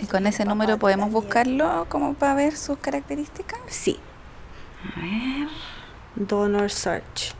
Y 0.00 0.06
con 0.06 0.26
ese 0.26 0.46
número 0.46 0.78
podemos 0.78 1.12
buscarlo 1.12 1.84
como 1.90 2.14
para 2.14 2.34
ver 2.34 2.56
sus 2.56 2.78
características. 2.78 3.60
Sí. 3.66 4.00
A 4.84 5.00
ver. 5.00 5.48
Donor 6.16 6.70
Search. 6.70 7.32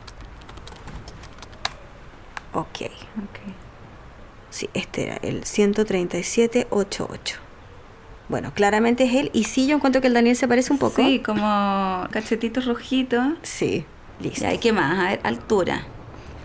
Ok. 2.53 2.89
Sí, 4.49 4.69
este 4.73 5.03
era 5.05 5.17
el 5.23 5.43
13788. 5.43 7.37
Bueno, 8.29 8.53
claramente 8.53 9.03
es 9.05 9.13
él. 9.15 9.31
Y 9.33 9.45
sí, 9.45 9.67
yo 9.67 9.75
encuentro 9.75 10.01
que 10.01 10.07
el 10.07 10.13
Daniel 10.13 10.35
se 10.35 10.47
parece 10.47 10.71
un 10.71 10.79
poco. 10.79 11.01
Sí, 11.01 11.19
como 11.19 12.07
cachetitos 12.11 12.65
rojitos. 12.65 13.33
Sí, 13.41 13.85
listo. 14.19 14.49
¿Y 14.51 14.57
qué 14.59 14.71
más? 14.71 14.99
A 14.99 15.09
ver, 15.09 15.19
altura. 15.23 15.85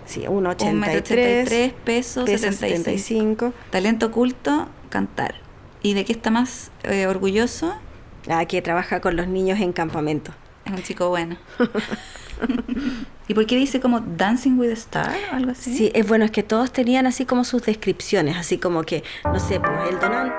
Sí, 0.06 0.22
1,83 0.22 1.02
1,83. 1.04 1.72
peso, 1.84 2.24
Peso 2.24 2.50
75. 2.50 2.56
75. 2.56 3.52
Talento 3.70 4.06
oculto, 4.06 4.68
cantar. 4.88 5.34
¿Y 5.82 5.92
de 5.92 6.04
qué 6.06 6.12
está 6.12 6.30
más 6.30 6.70
eh, 6.84 7.06
orgulloso? 7.06 7.74
Ah, 8.28 8.44
que 8.46 8.62
trabaja 8.62 9.00
con 9.00 9.16
los 9.16 9.28
niños 9.28 9.60
en 9.60 9.72
campamento. 9.72 10.32
Es 10.68 10.74
un 10.74 10.82
chico 10.82 11.08
bueno. 11.08 11.36
¿Y 13.26 13.34
por 13.34 13.46
qué 13.46 13.56
dice 13.56 13.80
como 13.80 14.00
Dancing 14.00 14.58
with 14.58 14.70
a 14.70 14.74
Star 14.74 15.16
o 15.32 15.36
algo 15.36 15.52
así? 15.52 15.74
Sí, 15.76 15.90
es 15.94 16.06
bueno, 16.06 16.26
es 16.26 16.30
que 16.30 16.42
todos 16.42 16.72
tenían 16.72 17.06
así 17.06 17.24
como 17.24 17.44
sus 17.44 17.62
descripciones, 17.62 18.36
así 18.36 18.58
como 18.58 18.82
que, 18.82 19.02
no 19.24 19.38
sé, 19.38 19.60
pues 19.60 19.90
el 19.90 19.98
donante. 19.98 20.34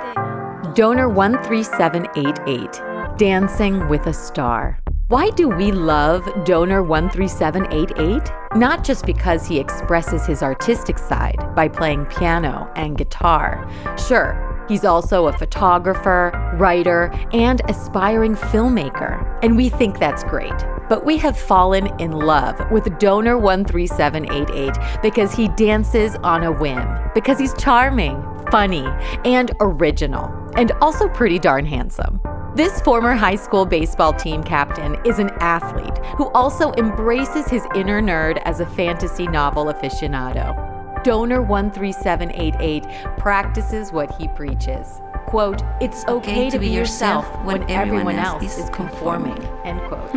Donor 0.76 1.12
13788, 1.14 2.82
Dancing 3.18 3.88
with 3.90 4.06
a 4.06 4.12
Star. 4.12 4.80
Why 5.10 5.32
do 5.32 5.50
we 5.50 5.72
love 5.72 6.24
Donor 6.46 6.84
13788? 6.84 8.32
Not 8.56 8.84
just 8.86 9.08
because 9.08 9.48
he 9.48 9.60
expresses 9.60 10.28
his 10.28 10.44
artistic 10.44 11.00
side 11.00 11.38
by 11.56 11.68
playing 11.68 12.06
piano 12.06 12.70
and 12.76 12.96
guitar. 12.96 13.68
Sure, 13.98 14.38
he's 14.70 14.86
also 14.86 15.28
a 15.28 15.38
photographer, 15.38 16.32
writer, 16.58 17.12
and 17.34 17.62
aspiring 17.68 18.36
filmmaker, 18.36 19.38
and 19.44 19.58
we 19.58 19.68
think 19.68 20.00
that's 20.00 20.24
great. 20.24 20.54
But 20.88 21.06
we 21.06 21.18
have 21.18 21.38
fallen 21.38 21.88
in 22.00 22.12
love 22.12 22.58
with 22.72 22.98
Donor 23.00 23.38
13788 23.42 25.02
because 25.02 25.34
he 25.34 25.50
dances 25.50 26.16
on 26.24 26.44
a 26.44 26.52
whim, 26.52 26.88
because 27.14 27.38
he's 27.38 27.54
charming, 27.56 28.22
funny, 28.52 28.88
and 29.26 29.52
original, 29.60 30.32
and 30.56 30.72
also 30.82 31.10
pretty 31.10 31.40
darn 31.40 31.66
handsome. 31.66 32.22
This 32.56 32.82
former 32.82 33.14
high 33.14 33.36
school 33.36 33.66
baseball 33.66 34.14
team 34.14 34.44
captain 34.44 34.98
is 35.06 35.20
an 35.20 35.30
athlete 35.40 35.98
who 36.18 36.30
also 36.30 36.74
embraces 36.74 37.48
his 37.48 37.66
inner 37.76 38.02
nerd 38.02 38.42
as 38.44 38.60
a 38.60 38.66
fantasy 38.66 39.28
novel 39.28 39.66
aficionado. 39.66 40.69
Donor 41.04 41.46
13788 41.46 42.84
practices 43.18 43.92
what 43.92 44.10
he 44.20 44.28
preaches. 44.30 45.02
Quote, 45.28 45.62
it's 45.80 46.04
okay, 46.08 46.50
to 46.50 46.60
be 46.60 46.70
yourself 46.70 47.26
when 47.46 47.64
everyone 47.70 48.16
else 48.16 48.58
is 48.58 48.70
conforming. 48.72 49.38
End 49.64 49.80
quote. 49.88 50.12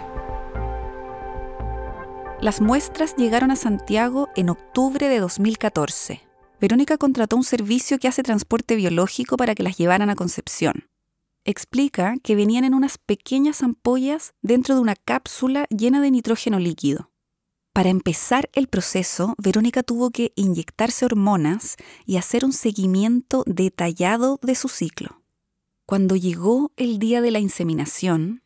Las 2.40 2.60
muestras 2.60 3.16
llegaron 3.16 3.50
a 3.50 3.56
Santiago 3.56 4.28
en 4.36 4.50
octubre 4.50 5.08
de 5.08 5.18
2014. 5.18 6.20
Verónica 6.60 6.98
contrató 6.98 7.36
un 7.36 7.44
servicio 7.44 7.98
que 7.98 8.08
hace 8.08 8.22
transporte 8.22 8.76
biológico 8.76 9.36
para 9.36 9.54
que 9.54 9.62
las 9.62 9.76
llevaran 9.76 10.10
a 10.10 10.16
Concepción. 10.16 10.84
Explica 11.44 12.14
que 12.22 12.34
venían 12.34 12.64
en 12.64 12.74
unas 12.74 12.98
pequeñas 12.98 13.62
ampollas 13.62 14.34
dentro 14.42 14.74
de 14.74 14.80
una 14.80 14.96
cápsula 14.96 15.66
llena 15.70 16.00
de 16.00 16.10
nitrógeno 16.10 16.58
líquido. 16.58 17.10
Para 17.76 17.90
empezar 17.90 18.48
el 18.54 18.68
proceso, 18.68 19.34
Verónica 19.36 19.82
tuvo 19.82 20.08
que 20.08 20.32
inyectarse 20.34 21.04
hormonas 21.04 21.76
y 22.06 22.16
hacer 22.16 22.42
un 22.46 22.54
seguimiento 22.54 23.44
detallado 23.46 24.38
de 24.40 24.54
su 24.54 24.68
ciclo. 24.68 25.20
Cuando 25.84 26.16
llegó 26.16 26.72
el 26.78 26.98
día 26.98 27.20
de 27.20 27.30
la 27.30 27.38
inseminación, 27.38 28.40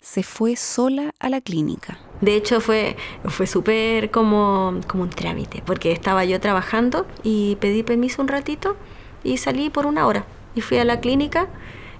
se 0.00 0.22
fue 0.22 0.56
sola 0.56 1.12
a 1.18 1.28
la 1.28 1.42
clínica. 1.42 1.98
De 2.22 2.36
hecho, 2.36 2.62
fue, 2.62 2.96
fue 3.26 3.46
súper 3.46 4.10
como, 4.10 4.80
como 4.88 5.02
un 5.02 5.10
trámite, 5.10 5.62
porque 5.66 5.92
estaba 5.92 6.24
yo 6.24 6.40
trabajando 6.40 7.06
y 7.22 7.56
pedí 7.56 7.82
permiso 7.82 8.22
un 8.22 8.28
ratito 8.28 8.78
y 9.22 9.36
salí 9.36 9.68
por 9.68 9.84
una 9.84 10.06
hora. 10.06 10.24
Y 10.54 10.62
fui 10.62 10.78
a 10.78 10.86
la 10.86 11.00
clínica 11.00 11.50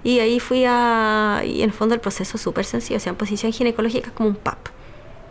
y 0.02 0.20
ahí 0.20 0.40
fui 0.40 0.64
a... 0.66 1.42
Y 1.44 1.58
en 1.58 1.64
el 1.68 1.72
fondo 1.74 1.94
el 1.94 2.00
proceso 2.00 2.38
es 2.38 2.42
súper 2.42 2.64
sencillo, 2.64 2.96
o 2.96 3.00
sea, 3.00 3.10
en 3.10 3.18
posición 3.18 3.52
ginecológica 3.52 4.06
es 4.06 4.14
como 4.14 4.30
un 4.30 4.36
PAP. 4.36 4.68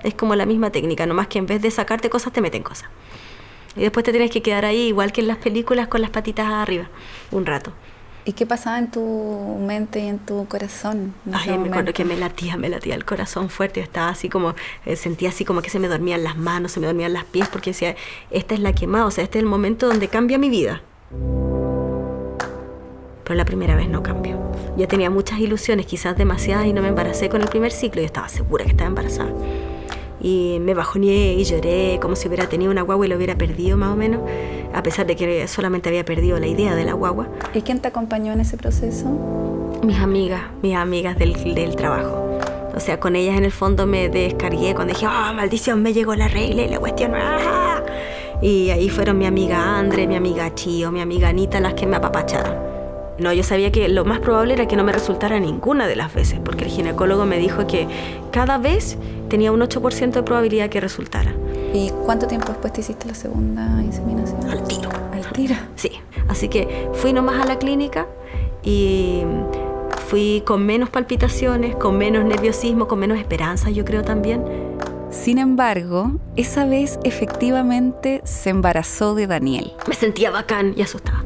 Es 0.04 0.14
como 0.14 0.36
la 0.36 0.46
misma 0.46 0.70
técnica, 0.70 1.06
nomás 1.06 1.28
que 1.28 1.40
en 1.40 1.46
vez 1.46 1.62
de 1.62 1.72
sacarte 1.72 2.10
cosas 2.10 2.34
te 2.34 2.42
meten 2.42 2.64
cosas. 2.64 2.90
Y 3.76 3.82
después 3.82 4.04
te 4.04 4.12
tienes 4.12 4.30
que 4.30 4.42
quedar 4.42 4.66
ahí, 4.66 4.88
igual 4.88 5.12
que 5.12 5.22
en 5.22 5.28
las 5.28 5.38
películas, 5.38 5.88
con 5.88 6.02
las 6.02 6.12
patitas 6.12 6.48
arriba, 6.48 6.90
un 7.32 7.46
rato. 7.46 7.74
¿Y 8.26 8.34
qué 8.34 8.46
pasaba 8.46 8.80
en 8.80 8.90
tu 8.90 9.58
mente 9.60 10.00
y 10.00 10.08
en 10.08 10.18
tu 10.18 10.48
corazón? 10.48 11.14
en 11.26 11.36
Ay, 11.36 11.58
me 11.58 11.68
acuerdo 11.68 11.92
que 11.92 12.06
me 12.06 12.16
latía, 12.16 12.56
me 12.56 12.70
latía 12.70 12.96
el 12.96 13.04
corazón 13.04 13.50
fuerte. 13.50 13.82
Yo 13.82 13.84
estaba 13.84 14.10
así 14.10 14.30
como, 14.30 14.56
eh, 14.86 14.96
sentía 14.96 15.28
así 15.30 15.44
como 15.44 15.62
que 15.62 15.70
se 15.70 15.78
me 15.78 15.90
dormían 15.90 16.24
las 16.24 16.38
manos, 16.38 16.72
se 16.72 16.80
me 16.80 16.86
dormían 16.86 17.12
las 17.12 17.26
pies, 17.26 17.50
porque 17.50 17.72
decía, 17.72 17.96
esta 18.32 18.54
es 18.54 18.62
la 18.62 18.72
quemada, 18.72 19.06
o 19.08 19.12
sea, 19.12 19.26
este 19.26 19.40
es 19.40 19.44
el 19.44 19.50
momento 19.50 19.88
donde 19.88 20.08
cambia 20.08 20.38
mi 20.38 20.50
vida. 20.50 20.82
Pero 23.26 23.36
la 23.36 23.44
primera 23.44 23.76
vez 23.76 23.90
no 23.90 24.04
cambió. 24.04 24.40
Yo 24.78 24.88
tenía 24.88 25.10
muchas 25.10 25.40
ilusiones, 25.40 25.86
quizás 25.86 26.16
demasiadas, 26.18 26.66
y 26.66 26.72
no 26.72 26.82
me 26.82 26.88
embaracé 26.90 27.28
con 27.28 27.42
el 27.42 27.50
primer 27.50 27.74
ciclo. 27.74 28.02
Yo 28.02 28.06
estaba 28.06 28.30
segura 28.30 28.64
que 28.64 28.72
estaba 28.72 28.88
embarazada. 28.88 29.34
Y 30.24 30.58
me 30.62 30.74
bajoneé 30.74 31.34
y 31.34 31.44
lloré 31.44 32.00
como 32.02 32.16
si 32.16 32.28
hubiera 32.28 32.48
tenido 32.48 32.72
una 32.72 32.82
guagua 32.82 33.06
y 33.06 33.10
lo 33.10 33.18
hubiera 33.18 33.38
perdido 33.38 33.78
más 33.78 33.92
o 33.92 33.96
menos, 33.96 34.22
a 34.74 34.82
pesar 34.82 35.06
de 35.06 35.16
que 35.16 35.48
solamente 35.48 35.90
había 35.90 36.06
perdido 36.06 36.40
la 36.40 36.48
idea 36.48 36.74
de 36.76 36.86
la 36.86 36.94
guagua. 36.94 37.28
¿Y 37.54 37.62
quién 37.62 37.80
te 37.80 37.90
acompañó 37.90 38.34
en 38.34 38.40
ese 38.40 38.58
proceso? 38.58 39.06
Mis 39.84 40.00
amigas, 40.00 40.42
mis 40.62 40.76
amigas 40.76 41.18
del, 41.20 41.54
del 41.54 41.76
trabajo. 41.76 42.40
O 42.76 42.80
sea, 42.80 43.00
con 43.00 43.16
ellas 43.16 43.38
en 43.38 43.46
el 43.46 43.52
fondo 43.52 43.86
me 43.86 44.10
descargué 44.10 44.74
cuando 44.74 44.94
dije, 44.94 45.06
ah, 45.08 45.32
maldición, 45.36 45.84
me 45.84 45.94
llegó 45.94 46.16
la 46.16 46.28
regla 46.28 46.64
y 46.64 46.70
la 46.70 46.80
cuestión. 46.80 47.12
¡ah! 47.14 47.84
Y 48.42 48.72
ahí 48.72 48.90
fueron 48.90 49.18
mi 49.18 49.26
amiga 49.26 49.78
Andre, 49.78 50.08
mi 50.08 50.16
amiga 50.16 50.54
Chio, 50.56 50.92
mi 50.92 51.00
amiga 51.00 51.30
Anita 51.30 51.60
las 51.60 51.76
que 51.76 51.86
me 51.86 51.98
apapacharon. 51.98 52.73
No, 53.20 53.32
yo 53.32 53.44
sabía 53.44 53.72
que 53.72 53.88
lo 53.90 54.06
más 54.06 54.20
probable 54.20 54.54
era 54.54 54.68
que 54.68 54.76
no 54.76 54.84
me 54.84 54.92
resultara 54.92 55.40
ninguna 55.40 55.88
de 55.88 55.96
las 55.96 56.14
veces, 56.14 56.40
porque 56.44 56.66
el 56.66 56.72
ginecólogo 56.72 57.26
me 57.26 57.38
dijo 57.38 57.68
que 57.68 57.88
cada 58.32 58.58
vez 58.58 58.98
tenía 59.30 59.52
un 59.52 59.62
8% 59.62 60.12
de 60.12 60.24
probabilidad 60.24 60.70
que 60.70 60.80
resultara. 60.80 61.34
¿Y 61.74 61.92
cuánto 62.06 62.28
tiempo 62.28 62.48
después 62.50 62.74
te 62.74 62.82
hiciste 62.82 63.08
la 63.08 63.16
segunda 63.16 63.82
inseminación? 63.84 64.50
Al 64.50 64.64
tiro. 64.68 64.90
Al 65.12 65.32
tiro. 65.32 65.56
Sí, 65.76 65.92
así 66.28 66.48
que 66.48 66.90
fui 66.94 67.14
nomás 67.14 67.42
a 67.42 67.46
la 67.46 67.60
clínica 67.60 68.08
y 68.64 69.24
fui 70.08 70.42
con 70.46 70.66
menos 70.66 70.90
palpitaciones, 70.90 71.76
con 71.76 71.98
menos 71.98 72.26
nerviosismo, 72.26 72.88
con 72.88 73.00
menos 73.00 73.20
esperanza, 73.20 73.70
yo 73.70 73.86
creo 73.86 74.04
también. 74.04 74.44
Sin 75.10 75.38
embargo, 75.38 76.12
esa 76.36 76.66
vez 76.66 77.00
efectivamente 77.04 78.22
se 78.24 78.50
embarazó 78.50 79.14
de 79.14 79.28
Daniel. 79.28 79.74
Me 79.88 79.94
sentía 79.94 80.32
bacán 80.32 80.74
y 80.76 80.82
asustada. 80.82 81.24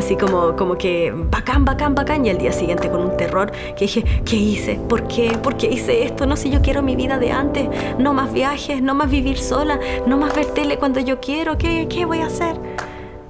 Así 0.00 0.16
como, 0.16 0.56
como 0.56 0.78
que 0.78 1.12
bacán, 1.14 1.66
bacán, 1.66 1.94
bacán. 1.94 2.24
Y 2.24 2.30
al 2.30 2.38
día 2.38 2.52
siguiente 2.52 2.88
con 2.90 3.02
un 3.02 3.18
terror 3.18 3.52
que 3.76 3.84
dije, 3.84 4.02
¿qué 4.24 4.34
hice? 4.34 4.76
¿Por 4.88 5.06
qué? 5.06 5.36
¿Por 5.36 5.58
qué 5.58 5.66
hice 5.66 6.04
esto? 6.04 6.24
No 6.24 6.38
sé, 6.38 6.48
yo 6.48 6.62
quiero 6.62 6.82
mi 6.82 6.96
vida 6.96 7.18
de 7.18 7.30
antes. 7.30 7.68
No 7.98 8.14
más 8.14 8.32
viajes, 8.32 8.80
no 8.80 8.94
más 8.94 9.10
vivir 9.10 9.36
sola, 9.36 9.78
no 10.06 10.16
más 10.16 10.34
ver 10.34 10.46
tele 10.46 10.78
cuando 10.78 11.00
yo 11.00 11.20
quiero. 11.20 11.58
¿Qué, 11.58 11.86
qué 11.86 12.06
voy 12.06 12.20
a 12.20 12.28
hacer? 12.28 12.56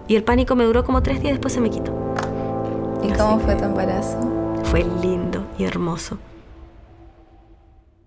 Y 0.06 0.14
el 0.14 0.22
pánico 0.22 0.54
me 0.54 0.62
duró 0.62 0.84
como 0.84 1.02
tres 1.02 1.20
días, 1.20 1.32
después 1.32 1.52
se 1.52 1.60
me 1.60 1.70
quitó. 1.70 1.92
¿Y 3.02 3.10
cómo 3.14 3.40
fue 3.40 3.56
tu 3.56 3.64
embarazo? 3.64 4.16
Fue 4.62 4.84
lindo 5.02 5.44
y 5.58 5.64
hermoso. 5.64 6.18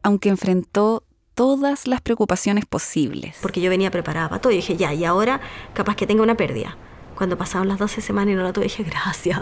Aunque 0.04 0.30
enfrentó 0.30 1.04
todas 1.36 1.86
las 1.86 2.00
preocupaciones 2.00 2.66
posibles. 2.66 3.36
Porque 3.42 3.60
yo 3.60 3.70
venía 3.70 3.92
preparada 3.92 4.30
para 4.30 4.42
todo. 4.42 4.54
Y 4.54 4.58
dije, 4.58 4.78
ya, 4.78 4.94
y 4.94 5.04
ahora 5.04 5.42
capaz 5.74 5.98
que 5.98 6.08
tenga 6.08 6.24
una 6.24 6.36
pérdida. 6.36 6.78
Cuando 7.16 7.38
pasaron 7.38 7.68
las 7.68 7.80
12 7.80 8.02
semanas 8.02 8.34
y 8.34 8.36
no 8.36 8.44
la 8.44 8.54
tuve, 8.54 8.66
dije, 8.66 8.84
gracias. 8.84 9.40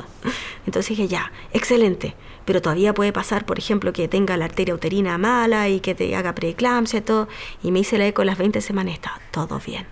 Entonces 0.65 0.89
dije, 0.89 1.07
ya, 1.07 1.31
excelente. 1.53 2.15
Pero 2.45 2.61
todavía 2.61 2.93
puede 2.93 3.13
pasar, 3.13 3.45
por 3.45 3.59
ejemplo, 3.59 3.93
que 3.93 4.07
tenga 4.07 4.35
la 4.37 4.45
arteria 4.45 4.73
uterina 4.73 5.17
mala 5.17 5.69
y 5.69 5.79
que 5.79 5.95
te 5.95 6.15
haga 6.15 6.35
preeclampsia 6.35 6.99
y 6.99 7.01
todo. 7.01 7.27
Y 7.63 7.71
me 7.71 7.79
hice 7.79 7.97
la 7.97 8.07
eco 8.07 8.23
las 8.23 8.37
20 8.37 8.61
semanas 8.61 8.93
y 8.93 8.95
estaba 8.95 9.19
todo 9.31 9.59
bien. 9.65 9.85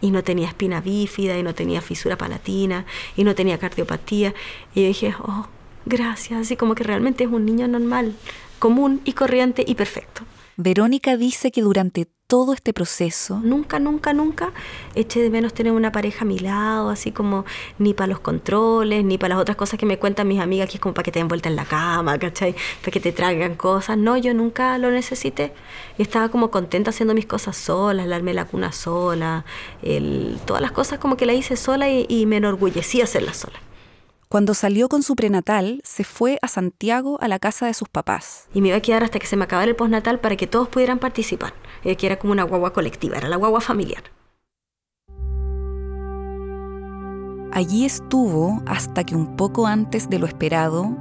Y 0.00 0.10
no 0.10 0.22
tenía 0.22 0.48
espina 0.48 0.80
bífida, 0.80 1.38
y 1.38 1.42
no 1.42 1.54
tenía 1.54 1.80
fisura 1.80 2.16
palatina, 2.16 2.84
y 3.16 3.24
no 3.24 3.34
tenía 3.34 3.58
cardiopatía. 3.58 4.34
Y 4.74 4.82
yo 4.82 4.88
dije, 4.88 5.14
oh, 5.20 5.48
gracias. 5.84 6.40
Así 6.40 6.56
como 6.56 6.74
que 6.74 6.84
realmente 6.84 7.24
es 7.24 7.30
un 7.30 7.44
niño 7.44 7.66
normal, 7.66 8.14
común 8.58 9.00
y 9.04 9.14
corriente 9.14 9.64
y 9.66 9.74
perfecto. 9.74 10.22
Verónica 10.56 11.16
dice 11.16 11.50
que 11.50 11.62
durante 11.62 12.08
todo 12.26 12.54
este 12.54 12.72
proceso, 12.72 13.40
Nunca, 13.40 13.78
nunca, 13.78 14.12
nunca 14.12 14.52
eché 14.96 15.20
de 15.20 15.30
menos 15.30 15.54
tener 15.54 15.72
una 15.72 15.92
pareja 15.92 16.22
a 16.22 16.24
mi 16.24 16.38
lado, 16.38 16.90
así 16.90 17.12
como 17.12 17.44
ni 17.78 17.94
para 17.94 18.08
los 18.08 18.20
controles, 18.20 19.04
ni 19.04 19.16
para 19.16 19.34
las 19.34 19.42
otras 19.42 19.56
cosas 19.56 19.78
que 19.78 19.86
me 19.86 19.98
cuentan 19.98 20.26
mis 20.26 20.40
amigas, 20.40 20.68
que 20.68 20.76
es 20.76 20.80
como 20.80 20.94
para 20.94 21.04
que 21.04 21.12
te 21.12 21.20
den 21.20 21.28
vuelta 21.28 21.48
en 21.48 21.56
la 21.56 21.64
cama, 21.64 22.18
¿cachai? 22.18 22.54
Para 22.80 22.90
que 22.90 23.00
te 23.00 23.12
traigan 23.12 23.54
cosas. 23.54 23.96
No, 23.96 24.16
yo 24.16 24.34
nunca 24.34 24.76
lo 24.78 24.90
necesité. 24.90 25.52
Y 25.98 26.02
estaba 26.02 26.28
como 26.28 26.50
contenta 26.50 26.90
haciendo 26.90 27.14
mis 27.14 27.26
cosas 27.26 27.56
sola, 27.56 28.02
el 28.04 28.10
darme 28.10 28.34
la 28.34 28.44
cuna 28.46 28.72
sola, 28.72 29.44
el, 29.82 30.38
todas 30.46 30.62
las 30.62 30.72
cosas 30.72 30.98
como 30.98 31.16
que 31.16 31.26
la 31.26 31.34
hice 31.34 31.56
sola 31.56 31.88
y, 31.88 32.06
y 32.08 32.26
me 32.26 32.38
enorgullecí 32.38 33.00
hacerlas 33.02 33.36
sola. 33.36 33.65
Cuando 34.36 34.52
salió 34.52 34.90
con 34.90 35.02
su 35.02 35.16
prenatal, 35.16 35.80
se 35.82 36.04
fue 36.04 36.38
a 36.42 36.48
Santiago 36.48 37.16
a 37.22 37.26
la 37.26 37.38
casa 37.38 37.64
de 37.64 37.72
sus 37.72 37.88
papás. 37.88 38.48
Y 38.52 38.60
me 38.60 38.68
iba 38.68 38.76
a 38.76 38.80
quedar 38.82 39.02
hasta 39.02 39.18
que 39.18 39.26
se 39.26 39.34
me 39.34 39.44
acabara 39.44 39.70
el 39.70 39.76
postnatal 39.76 40.20
para 40.20 40.36
que 40.36 40.46
todos 40.46 40.68
pudieran 40.68 40.98
participar. 40.98 41.54
Eh, 41.84 41.96
que 41.96 42.04
era 42.04 42.18
como 42.18 42.34
una 42.34 42.42
guagua 42.42 42.74
colectiva, 42.74 43.16
era 43.16 43.30
la 43.30 43.36
guagua 43.36 43.62
familiar. 43.62 44.02
Allí 47.50 47.86
estuvo 47.86 48.62
hasta 48.66 49.04
que 49.04 49.14
un 49.14 49.36
poco 49.36 49.66
antes 49.66 50.10
de 50.10 50.18
lo 50.18 50.26
esperado 50.26 50.94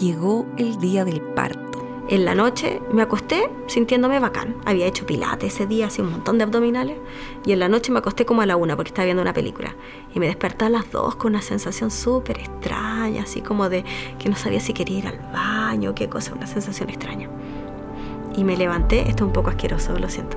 llegó 0.00 0.46
el 0.56 0.78
día 0.78 1.04
del 1.04 1.20
parto. 1.20 1.71
En 2.08 2.24
la 2.24 2.34
noche 2.34 2.80
me 2.92 3.02
acosté 3.02 3.48
sintiéndome 3.68 4.18
bacán. 4.18 4.56
Había 4.64 4.86
hecho 4.86 5.06
pilates 5.06 5.54
ese 5.54 5.66
día, 5.66 5.86
hacía 5.86 6.04
un 6.04 6.10
montón 6.10 6.36
de 6.36 6.44
abdominales. 6.44 6.98
Y 7.44 7.52
en 7.52 7.60
la 7.60 7.68
noche 7.68 7.92
me 7.92 8.00
acosté 8.00 8.26
como 8.26 8.42
a 8.42 8.46
la 8.46 8.56
una 8.56 8.76
porque 8.76 8.88
estaba 8.88 9.04
viendo 9.04 9.22
una 9.22 9.32
película. 9.32 9.76
Y 10.14 10.18
me 10.18 10.26
desperté 10.26 10.64
a 10.64 10.68
las 10.68 10.90
dos 10.90 11.14
con 11.14 11.32
una 11.32 11.42
sensación 11.42 11.90
súper 11.90 12.38
extraña, 12.38 13.22
así 13.22 13.40
como 13.40 13.68
de 13.68 13.84
que 14.18 14.28
no 14.28 14.36
sabía 14.36 14.60
si 14.60 14.72
quería 14.72 14.98
ir 14.98 15.06
al 15.06 15.18
baño, 15.32 15.94
qué 15.94 16.08
cosa, 16.08 16.34
una 16.34 16.46
sensación 16.46 16.90
extraña. 16.90 17.30
Y 18.36 18.44
me 18.44 18.56
levanté, 18.56 19.00
esto 19.08 19.24
es 19.24 19.28
un 19.28 19.32
poco 19.32 19.50
asqueroso, 19.50 19.96
lo 19.98 20.08
siento. 20.08 20.36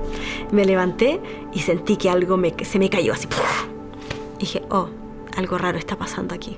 Me 0.52 0.64
levanté 0.64 1.20
y 1.52 1.60
sentí 1.60 1.96
que 1.96 2.10
algo 2.10 2.36
me, 2.36 2.54
se 2.64 2.78
me 2.78 2.88
cayó 2.90 3.12
así. 3.12 3.26
dije, 4.38 4.62
oh, 4.70 4.88
algo 5.36 5.58
raro 5.58 5.78
está 5.78 5.96
pasando 5.96 6.34
aquí. 6.34 6.56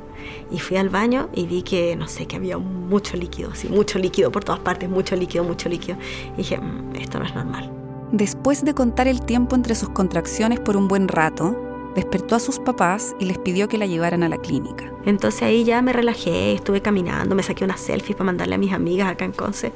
Y 0.50 0.58
fui 0.58 0.76
al 0.76 0.88
baño 0.88 1.28
y 1.34 1.46
vi 1.46 1.62
que, 1.62 1.96
no 1.96 2.08
sé, 2.08 2.26
que 2.26 2.36
había 2.36 2.58
mucho 2.58 3.16
líquido, 3.16 3.50
así, 3.50 3.68
mucho 3.68 3.98
líquido 3.98 4.30
por 4.30 4.44
todas 4.44 4.60
partes, 4.60 4.88
mucho 4.88 5.16
líquido, 5.16 5.44
mucho 5.44 5.68
líquido. 5.68 5.98
Y 6.34 6.38
dije, 6.38 6.58
"Mm, 6.58 6.96
esto 6.96 7.18
no 7.18 7.24
es 7.24 7.34
normal. 7.34 7.70
Después 8.12 8.64
de 8.64 8.74
contar 8.74 9.08
el 9.08 9.20
tiempo 9.20 9.54
entre 9.54 9.74
sus 9.74 9.90
contracciones 9.90 10.60
por 10.60 10.76
un 10.76 10.88
buen 10.88 11.08
rato, 11.08 11.56
despertó 11.94 12.36
a 12.36 12.40
sus 12.40 12.58
papás 12.58 13.14
y 13.18 13.24
les 13.24 13.38
pidió 13.38 13.68
que 13.68 13.76
la 13.76 13.86
llevaran 13.86 14.22
a 14.22 14.28
la 14.28 14.38
clínica. 14.38 14.90
Entonces 15.04 15.42
ahí 15.42 15.64
ya 15.64 15.82
me 15.82 15.92
relajé, 15.92 16.52
estuve 16.52 16.80
caminando, 16.80 17.34
me 17.34 17.42
saqué 17.42 17.64
unas 17.64 17.80
selfies 17.80 18.16
para 18.16 18.26
mandarle 18.26 18.54
a 18.54 18.58
mis 18.58 18.72
amigas 18.72 19.08
acá 19.08 19.24
en 19.24 19.32
Conce 19.32 19.72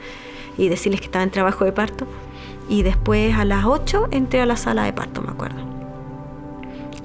y 0.57 0.69
decirles 0.69 1.01
que 1.01 1.07
estaba 1.07 1.25
en 1.25 1.31
trabajo 1.31 1.65
de 1.65 1.73
parto. 1.73 2.07
Y 2.69 2.83
después 2.85 3.35
a 3.35 3.45
las 3.45 3.65
8 3.65 4.09
entré 4.13 4.41
a 4.41 4.47
la 4.47 4.57
sala 4.57 4.85
de 4.85 4.93
parto, 4.93 5.21
me 5.21 5.31
acuerdo. 5.31 5.61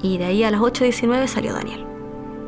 Y 0.01 0.19
de 0.19 0.25
ahí 0.25 0.43
a 0.43 0.51
las 0.51 0.61
8.19 0.61 1.27
salió 1.27 1.53
Daniel. 1.53 1.86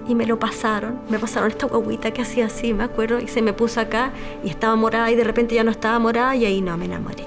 Y 0.09 0.15
me 0.15 0.25
lo 0.25 0.39
pasaron, 0.39 0.99
me 1.07 1.19
pasaron 1.19 1.51
esta 1.51 1.67
guaguita 1.67 2.09
que 2.09 2.23
hacía 2.23 2.47
así, 2.47 2.73
me 2.73 2.83
acuerdo, 2.83 3.19
y 3.19 3.27
se 3.27 3.43
me 3.43 3.53
puso 3.53 3.79
acá 3.79 4.11
y 4.43 4.49
estaba 4.49 4.75
morada 4.75 5.11
y 5.11 5.15
de 5.15 5.23
repente 5.23 5.53
ya 5.53 5.63
no 5.63 5.69
estaba 5.69 5.99
morada 5.99 6.35
y 6.35 6.45
ahí 6.45 6.61
no, 6.61 6.75
me 6.77 6.85
enamoré. 6.85 7.25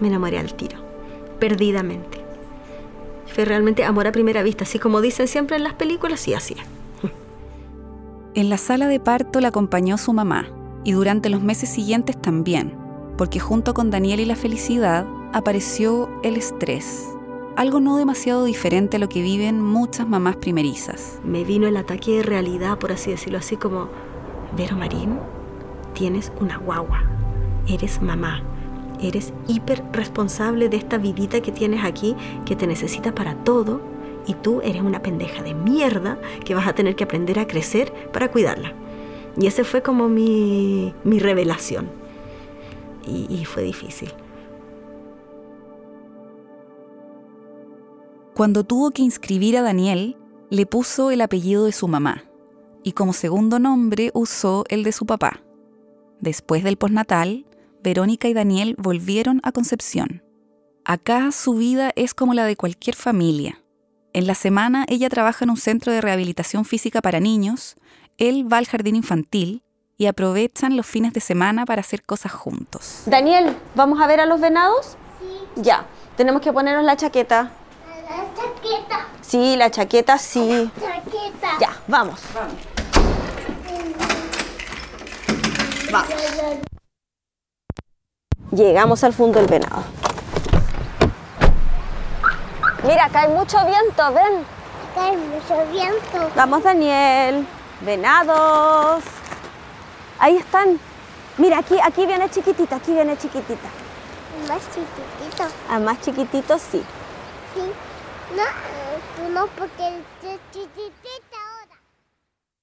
Me 0.00 0.08
enamoré 0.08 0.40
al 0.40 0.52
tiro, 0.52 0.76
perdidamente. 1.38 2.18
Fue 3.32 3.44
realmente 3.44 3.84
amor 3.84 4.08
a 4.08 4.12
primera 4.12 4.42
vista, 4.42 4.64
así 4.64 4.80
como 4.80 5.00
dicen 5.00 5.28
siempre 5.28 5.56
en 5.56 5.62
las 5.62 5.74
películas, 5.74 6.26
y 6.26 6.34
así. 6.34 6.56
En 8.34 8.50
la 8.50 8.58
sala 8.58 8.88
de 8.88 8.98
parto 8.98 9.40
la 9.40 9.48
acompañó 9.48 9.96
su 9.96 10.12
mamá 10.12 10.48
y 10.82 10.90
durante 10.90 11.28
los 11.28 11.40
meses 11.40 11.68
siguientes 11.68 12.20
también, 12.20 12.74
porque 13.16 13.38
junto 13.38 13.74
con 13.74 13.92
Daniel 13.92 14.18
y 14.18 14.24
la 14.24 14.34
felicidad 14.34 15.06
apareció 15.32 16.10
el 16.24 16.34
estrés, 16.34 17.13
algo 17.56 17.80
no 17.80 17.96
demasiado 17.96 18.44
diferente 18.44 18.96
a 18.96 19.00
lo 19.00 19.08
que 19.08 19.22
viven 19.22 19.60
muchas 19.60 20.08
mamás 20.08 20.36
primerizas. 20.36 21.20
me 21.24 21.44
vino 21.44 21.68
el 21.68 21.76
ataque 21.76 22.16
de 22.16 22.22
realidad, 22.22 22.78
por 22.78 22.92
así 22.92 23.10
decirlo, 23.10 23.38
así 23.38 23.56
como, 23.56 23.88
Vero 24.56 24.76
Marín, 24.76 25.18
tienes 25.92 26.32
una 26.40 26.58
guagua, 26.58 27.04
eres 27.68 28.02
mamá, 28.02 28.42
eres 29.00 29.32
hiper 29.46 29.84
responsable 29.92 30.68
de 30.68 30.76
esta 30.76 30.98
vidita 30.98 31.40
que 31.40 31.52
tienes 31.52 31.84
aquí, 31.84 32.16
que 32.44 32.56
te 32.56 32.66
necesita 32.66 33.14
para 33.14 33.36
todo, 33.44 33.80
y 34.26 34.34
tú 34.34 34.60
eres 34.62 34.82
una 34.82 35.02
pendeja 35.02 35.42
de 35.42 35.54
mierda 35.54 36.18
que 36.44 36.54
vas 36.54 36.66
a 36.66 36.74
tener 36.74 36.96
que 36.96 37.04
aprender 37.04 37.38
a 37.38 37.46
crecer 37.46 37.92
para 38.12 38.30
cuidarla. 38.30 38.72
Y 39.38 39.46
ese 39.46 39.64
fue 39.64 39.82
como 39.82 40.08
mi, 40.08 40.94
mi 41.04 41.18
revelación. 41.18 41.88
Y, 43.06 43.26
y 43.28 43.44
fue 43.44 43.62
difícil. 43.62 44.12
Cuando 48.34 48.64
tuvo 48.64 48.90
que 48.90 49.02
inscribir 49.02 49.56
a 49.56 49.62
Daniel, 49.62 50.16
le 50.50 50.66
puso 50.66 51.12
el 51.12 51.20
apellido 51.20 51.66
de 51.66 51.72
su 51.72 51.86
mamá 51.86 52.24
y 52.82 52.92
como 52.92 53.12
segundo 53.12 53.60
nombre 53.60 54.10
usó 54.12 54.64
el 54.68 54.82
de 54.82 54.90
su 54.90 55.06
papá. 55.06 55.40
Después 56.18 56.64
del 56.64 56.76
postnatal, 56.76 57.46
Verónica 57.82 58.26
y 58.26 58.34
Daniel 58.34 58.74
volvieron 58.76 59.40
a 59.44 59.52
Concepción. 59.52 60.24
Acá 60.84 61.30
su 61.30 61.54
vida 61.54 61.92
es 61.94 62.12
como 62.12 62.34
la 62.34 62.44
de 62.44 62.56
cualquier 62.56 62.96
familia. 62.96 63.62
En 64.12 64.26
la 64.26 64.34
semana 64.34 64.84
ella 64.88 65.08
trabaja 65.08 65.44
en 65.44 65.50
un 65.50 65.56
centro 65.56 65.92
de 65.92 66.00
rehabilitación 66.00 66.64
física 66.64 67.00
para 67.00 67.20
niños, 67.20 67.76
él 68.18 68.52
va 68.52 68.58
al 68.58 68.66
jardín 68.66 68.96
infantil 68.96 69.62
y 69.96 70.06
aprovechan 70.06 70.76
los 70.76 70.86
fines 70.86 71.12
de 71.12 71.20
semana 71.20 71.66
para 71.66 71.82
hacer 71.82 72.02
cosas 72.02 72.32
juntos. 72.32 73.02
Daniel, 73.06 73.56
¿vamos 73.76 74.00
a 74.00 74.08
ver 74.08 74.18
a 74.18 74.26
los 74.26 74.40
venados? 74.40 74.96
Sí. 75.20 75.62
Ya, 75.62 75.86
tenemos 76.16 76.42
que 76.42 76.52
ponernos 76.52 76.84
la 76.84 76.96
chaqueta. 76.96 77.52
La 78.04 78.16
chaqueta. 78.34 79.06
Sí, 79.22 79.56
la 79.56 79.70
chaqueta 79.70 80.18
sí. 80.18 80.70
Chaqueta. 80.78 81.58
Ya, 81.58 81.76
vamos. 81.86 82.20
Vamos. 85.90 86.08
Llegamos 88.50 89.02
al 89.04 89.12
fondo 89.12 89.40
del 89.40 89.48
venado. 89.48 89.82
Mira, 92.82 93.06
acá 93.06 93.22
hay 93.22 93.30
mucho 93.30 93.58
viento, 93.66 94.12
ven. 94.12 94.44
Acá 94.92 95.06
hay 95.06 95.16
mucho 95.16 95.66
viento. 95.72 96.30
Vamos, 96.36 96.62
Daniel. 96.62 97.46
Venados. 97.80 99.02
Ahí 100.18 100.36
están. 100.36 100.78
Mira, 101.38 101.58
aquí, 101.58 101.78
aquí 101.82 102.06
viene 102.06 102.28
chiquitita, 102.30 102.76
aquí 102.76 102.92
viene 102.92 103.16
chiquitita. 103.16 103.68
Más 104.48 104.60
chiquitito. 104.68 105.44
Al 105.70 105.82
más 105.82 106.00
chiquitito 106.00 106.58
sí. 106.58 106.84
Sí. 107.54 107.72
No, 108.30 108.42
eh, 108.42 108.98
tú 109.16 109.32
no, 109.32 109.46
porque 109.56 109.88
es 109.88 110.40
chiquitita 110.52 111.36
ahora. 111.60 111.80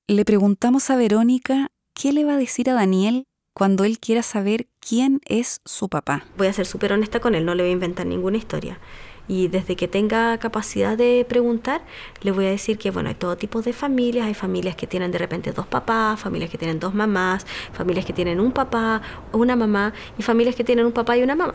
Le 0.08 0.26
preguntamos 0.26 0.90
a 0.90 0.96
Verónica 0.96 1.68
qué 1.94 2.14
le 2.14 2.26
va 2.26 2.34
a 2.34 2.38
decir 2.38 2.70
a 2.70 2.74
Daniel 2.74 3.26
cuando 3.54 3.84
él 3.84 4.00
quiera 4.00 4.24
saber 4.24 4.68
quién 4.80 5.22
es 5.26 5.62
su 5.66 5.90
papá. 5.90 6.26
Voy 6.38 6.48
a 6.48 6.54
ser 6.54 6.66
súper 6.66 6.94
honesta 6.94 7.20
con 7.20 7.36
él, 7.36 7.46
no 7.46 7.54
le 7.54 7.64
voy 7.64 7.70
a 7.70 7.74
inventar 7.74 8.06
ninguna 8.06 8.38
historia. 8.38 8.80
Y 9.28 9.48
desde 9.48 9.76
que 9.76 9.88
tenga 9.88 10.38
capacidad 10.40 10.98
de 10.98 11.26
preguntar, 11.30 11.86
le 12.22 12.32
voy 12.32 12.48
a 12.48 12.50
decir 12.50 12.78
que, 12.78 12.92
bueno, 12.92 13.10
hay 13.10 13.16
todo 13.16 13.38
tipo 13.38 13.62
de 13.62 13.72
familias. 13.72 14.26
Hay 14.26 14.34
familias 14.34 14.76
que 14.76 14.88
tienen 14.88 15.12
de 15.12 15.20
repente 15.20 15.52
dos 15.54 15.68
papás, 15.68 16.20
familias 16.20 16.50
que 16.50 16.58
tienen 16.58 16.80
dos 16.80 16.94
mamás, 16.94 17.46
familias 17.72 18.06
que 18.06 18.14
tienen 18.14 18.40
un 18.40 18.52
papá 18.52 19.02
o 19.32 19.38
una 19.38 19.56
mamá 19.56 19.94
y 20.18 20.24
familias 20.24 20.56
que 20.56 20.64
tienen 20.64 20.86
un 20.86 20.92
papá 20.92 21.18
y 21.18 21.24
una 21.24 21.36
mamá. 21.36 21.54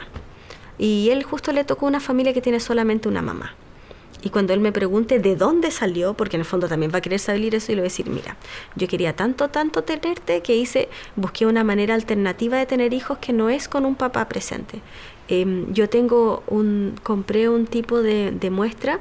Y 0.78 1.10
él 1.10 1.22
justo 1.24 1.52
le 1.52 1.64
tocó 1.64 1.86
una 1.86 2.00
familia 2.00 2.32
que 2.32 2.40
tiene 2.40 2.60
solamente 2.60 3.08
una 3.08 3.20
mamá. 3.20 3.54
Y 4.22 4.30
cuando 4.30 4.52
él 4.52 4.60
me 4.60 4.72
pregunte 4.72 5.18
de 5.18 5.36
dónde 5.36 5.70
salió, 5.70 6.14
porque 6.14 6.36
en 6.36 6.40
el 6.40 6.46
fondo 6.46 6.68
también 6.68 6.90
va 6.92 6.98
a 6.98 7.00
querer 7.00 7.20
saber 7.20 7.54
eso, 7.54 7.72
y 7.72 7.74
le 7.74 7.82
voy 7.82 7.86
a 7.86 7.90
decir, 7.90 8.08
mira, 8.08 8.36
yo 8.74 8.88
quería 8.88 9.14
tanto, 9.14 9.48
tanto 9.48 9.84
tenerte 9.84 10.40
que 10.42 10.56
hice, 10.56 10.88
busqué 11.16 11.46
una 11.46 11.64
manera 11.64 11.94
alternativa 11.94 12.58
de 12.58 12.66
tener 12.66 12.94
hijos 12.94 13.18
que 13.18 13.32
no 13.32 13.50
es 13.50 13.68
con 13.68 13.84
un 13.84 13.94
papá 13.94 14.28
presente. 14.28 14.80
Em, 15.28 15.72
yo 15.72 15.88
tengo 15.88 16.42
un, 16.46 16.94
compré 17.02 17.48
un 17.48 17.66
tipo 17.66 18.02
de, 18.02 18.30
de 18.30 18.50
muestra 18.50 19.00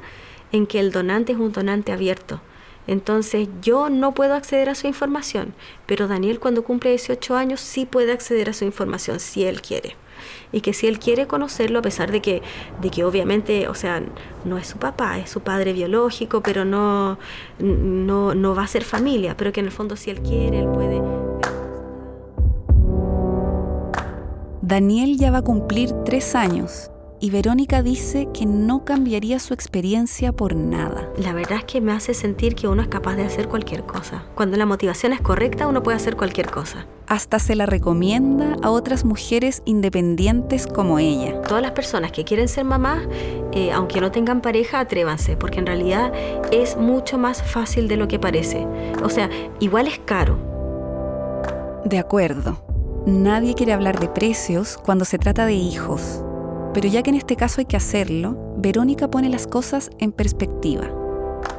en 0.52 0.66
que 0.66 0.80
el 0.80 0.92
donante 0.92 1.32
es 1.32 1.38
un 1.38 1.52
donante 1.52 1.92
abierto. 1.92 2.40
Entonces 2.86 3.48
yo 3.62 3.90
no 3.90 4.14
puedo 4.14 4.34
acceder 4.34 4.68
a 4.68 4.76
su 4.76 4.86
información, 4.86 5.54
pero 5.86 6.06
Daniel 6.06 6.38
cuando 6.38 6.62
cumple 6.62 6.90
18 6.90 7.36
años 7.36 7.60
sí 7.60 7.84
puede 7.84 8.12
acceder 8.12 8.48
a 8.50 8.52
su 8.52 8.64
información 8.64 9.18
si 9.18 9.44
él 9.44 9.60
quiere 9.60 9.96
y 10.52 10.60
que 10.60 10.72
si 10.72 10.86
él 10.86 10.98
quiere 10.98 11.26
conocerlo, 11.26 11.78
a 11.78 11.82
pesar 11.82 12.10
de 12.10 12.20
que, 12.20 12.42
de 12.80 12.90
que 12.90 13.04
obviamente, 13.04 13.68
o 13.68 13.74
sea, 13.74 14.02
no 14.44 14.58
es 14.58 14.66
su 14.66 14.78
papá, 14.78 15.18
es 15.18 15.30
su 15.30 15.40
padre 15.40 15.72
biológico, 15.72 16.42
pero 16.42 16.64
no, 16.64 17.18
no, 17.58 18.34
no 18.34 18.54
va 18.54 18.64
a 18.64 18.68
ser 18.68 18.84
familia, 18.84 19.36
pero 19.36 19.52
que 19.52 19.60
en 19.60 19.66
el 19.66 19.72
fondo 19.72 19.96
si 19.96 20.10
él 20.10 20.20
quiere, 20.20 20.60
él 20.60 20.68
puede... 20.68 21.02
Daniel 24.62 25.16
ya 25.16 25.30
va 25.30 25.38
a 25.38 25.42
cumplir 25.42 25.92
tres 26.04 26.34
años 26.34 26.90
y 27.20 27.30
Verónica 27.30 27.82
dice 27.82 28.28
que 28.32 28.46
no 28.46 28.84
cambiaría 28.84 29.38
su 29.38 29.54
experiencia 29.54 30.32
por 30.32 30.54
nada. 30.54 31.10
La 31.16 31.32
verdad 31.32 31.58
es 31.58 31.64
que 31.64 31.80
me 31.80 31.92
hace 31.92 32.14
sentir 32.14 32.54
que 32.54 32.68
uno 32.68 32.82
es 32.82 32.88
capaz 32.88 33.16
de 33.16 33.24
hacer 33.24 33.48
cualquier 33.48 33.84
cosa. 33.84 34.24
Cuando 34.34 34.56
la 34.56 34.66
motivación 34.66 35.12
es 35.12 35.20
correcta, 35.20 35.66
uno 35.66 35.82
puede 35.82 35.96
hacer 35.96 36.16
cualquier 36.16 36.50
cosa. 36.50 36.86
Hasta 37.06 37.38
se 37.38 37.54
la 37.54 37.66
recomienda 37.66 38.56
a 38.62 38.70
otras 38.70 39.04
mujeres 39.04 39.62
independientes 39.64 40.66
como 40.66 40.98
ella. 40.98 41.40
Todas 41.42 41.62
las 41.62 41.72
personas 41.72 42.12
que 42.12 42.24
quieren 42.24 42.48
ser 42.48 42.64
mamás, 42.64 43.06
eh, 43.52 43.72
aunque 43.72 44.00
no 44.00 44.10
tengan 44.10 44.40
pareja, 44.40 44.80
atrévanse, 44.80 45.36
porque 45.36 45.60
en 45.60 45.66
realidad 45.66 46.12
es 46.52 46.76
mucho 46.76 47.16
más 47.16 47.42
fácil 47.42 47.88
de 47.88 47.96
lo 47.96 48.08
que 48.08 48.18
parece. 48.18 48.66
O 49.02 49.08
sea, 49.08 49.30
igual 49.60 49.86
es 49.86 49.98
caro. 50.00 50.38
De 51.84 51.98
acuerdo. 51.98 52.60
Nadie 53.06 53.54
quiere 53.54 53.72
hablar 53.72 54.00
de 54.00 54.08
precios 54.08 54.76
cuando 54.76 55.04
se 55.04 55.16
trata 55.16 55.46
de 55.46 55.54
hijos. 55.54 56.24
Pero 56.76 56.88
ya 56.90 57.02
que 57.02 57.08
en 57.08 57.16
este 57.16 57.36
caso 57.36 57.62
hay 57.62 57.64
que 57.64 57.78
hacerlo, 57.78 58.36
Verónica 58.58 59.08
pone 59.08 59.30
las 59.30 59.46
cosas 59.46 59.88
en 59.98 60.12
perspectiva. 60.12 60.90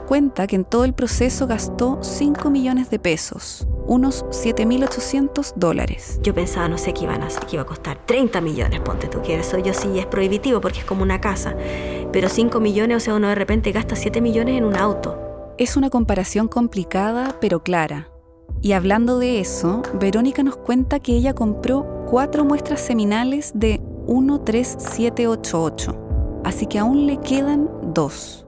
Cuenta 0.08 0.45
que 0.45 0.56
en 0.56 0.63
todo 0.63 0.84
el 0.84 0.93
proceso 0.93 1.47
gastó 1.47 1.97
5 2.03 2.51
millones 2.51 2.91
de 2.91 2.99
pesos, 2.99 3.67
unos 3.88 4.25
7.800 4.25 5.56
dólares. 5.56 6.19
Yo 6.21 6.36
pensaba, 6.36 6.69
no 6.69 6.77
sé, 6.77 6.93
qué 6.93 7.06
iban 7.06 7.23
a, 7.23 7.30
que 7.30 7.56
iba 7.56 7.63
a 7.63 7.65
costar 7.65 8.06
30 8.06 8.41
millones, 8.41 8.80
ponte 8.82 9.08
tú, 9.08 9.23
que 9.23 9.39
eso 9.39 9.58
yo 9.58 9.73
sí 9.73 9.97
es 9.97 10.06
prohibitivo 10.06 10.62
porque 10.62 10.82
es 10.82 10.86
como 10.86 11.01
una 11.01 11.19
casa. 11.19 11.56
Pero 12.13 12.30
5 12.30 12.60
millones, 12.60 12.97
o 12.97 12.99
sea, 12.99 13.15
uno 13.15 13.30
de 13.30 13.34
repente 13.34 13.71
gasta 13.71 13.95
7 13.95 14.21
millones 14.21 14.56
en 14.56 14.65
un 14.65 14.75
auto. 14.75 15.17
Es 15.58 15.77
una 15.77 15.89
comparación 15.89 16.47
complicada, 16.47 17.38
pero 17.41 17.63
clara. 17.63 18.12
Y 18.62 18.73
hablando 18.73 19.17
de 19.17 19.39
eso, 19.39 19.82
Verónica 19.95 20.43
nos 20.43 20.58
cuenta 20.58 20.99
que 20.99 21.13
ella 21.13 21.34
compró 21.34 22.06
cuatro 22.08 22.45
muestras 22.45 22.82
seminales 22.82 23.51
de 23.53 23.82
13788, 24.07 26.41
así 26.43 26.65
que 26.65 26.79
aún 26.79 27.07
le 27.07 27.17
quedan 27.17 27.69
dos. 27.93 28.45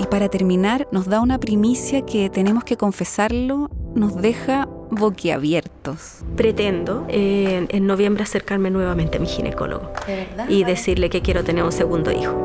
Y 0.00 0.06
para 0.06 0.28
terminar, 0.28 0.86
nos 0.92 1.06
da 1.06 1.20
una 1.20 1.38
primicia 1.38 2.02
que 2.02 2.30
tenemos 2.30 2.64
que 2.64 2.76
confesarlo, 2.76 3.70
nos 3.94 4.16
deja 4.16 4.68
boquiabiertos. 4.90 6.18
Pretendo 6.36 7.04
eh, 7.08 7.66
en 7.68 7.86
noviembre 7.86 8.22
acercarme 8.22 8.70
nuevamente 8.70 9.18
a 9.18 9.20
mi 9.20 9.26
ginecólogo 9.26 9.90
y 10.48 10.64
decirle 10.64 11.10
que 11.10 11.22
quiero 11.22 11.44
tener 11.44 11.64
un 11.64 11.72
segundo 11.72 12.12
hijo. 12.12 12.44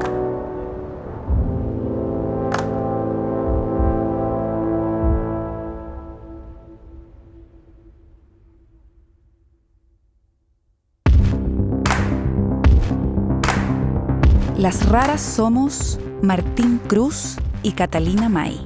Las 14.63 14.88
raras 14.88 15.19
somos 15.19 15.99
Martín 16.21 16.80
Cruz 16.88 17.36
y 17.63 17.73
Catalina 17.73 18.30
May. 18.30 18.65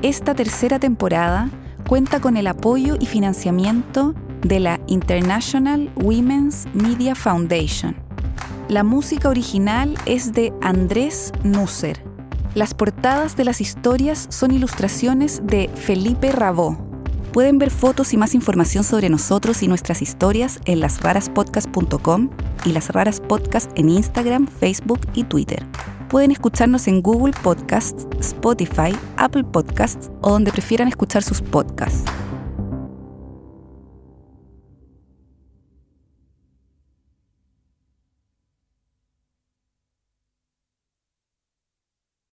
Esta 0.00 0.34
tercera 0.34 0.78
temporada 0.78 1.50
cuenta 1.86 2.22
con 2.22 2.38
el 2.38 2.46
apoyo 2.46 2.96
y 2.98 3.04
financiamiento 3.04 4.14
de 4.40 4.60
la 4.60 4.80
International 4.86 5.90
Women's 5.96 6.64
Media 6.72 7.14
Foundation. 7.14 7.94
La 8.70 8.82
música 8.82 9.28
original 9.28 9.94
es 10.06 10.32
de 10.32 10.54
Andrés 10.62 11.32
Nusser. 11.42 12.02
Las 12.54 12.72
portadas 12.72 13.36
de 13.36 13.44
las 13.44 13.60
historias 13.60 14.28
son 14.30 14.52
ilustraciones 14.52 15.42
de 15.44 15.68
Felipe 15.74 16.32
Rabó. 16.32 16.78
Pueden 17.36 17.58
ver 17.58 17.70
fotos 17.70 18.14
y 18.14 18.16
más 18.16 18.34
información 18.34 18.82
sobre 18.82 19.10
nosotros 19.10 19.62
y 19.62 19.68
nuestras 19.68 20.00
historias 20.00 20.58
en 20.64 20.80
lasraraspodcast.com 20.80 22.30
y 22.64 22.72
Las 22.72 22.88
Raras 22.88 23.20
Podcast 23.20 23.70
en 23.78 23.90
Instagram, 23.90 24.46
Facebook 24.46 25.00
y 25.12 25.22
Twitter. 25.24 25.62
Pueden 26.08 26.30
escucharnos 26.30 26.88
en 26.88 27.02
Google 27.02 27.34
Podcasts, 27.42 28.06
Spotify, 28.20 28.96
Apple 29.18 29.44
Podcasts 29.44 30.10
o 30.22 30.30
donde 30.30 30.50
prefieran 30.50 30.88
escuchar 30.88 31.22
sus 31.22 31.42
podcasts. 31.42 32.10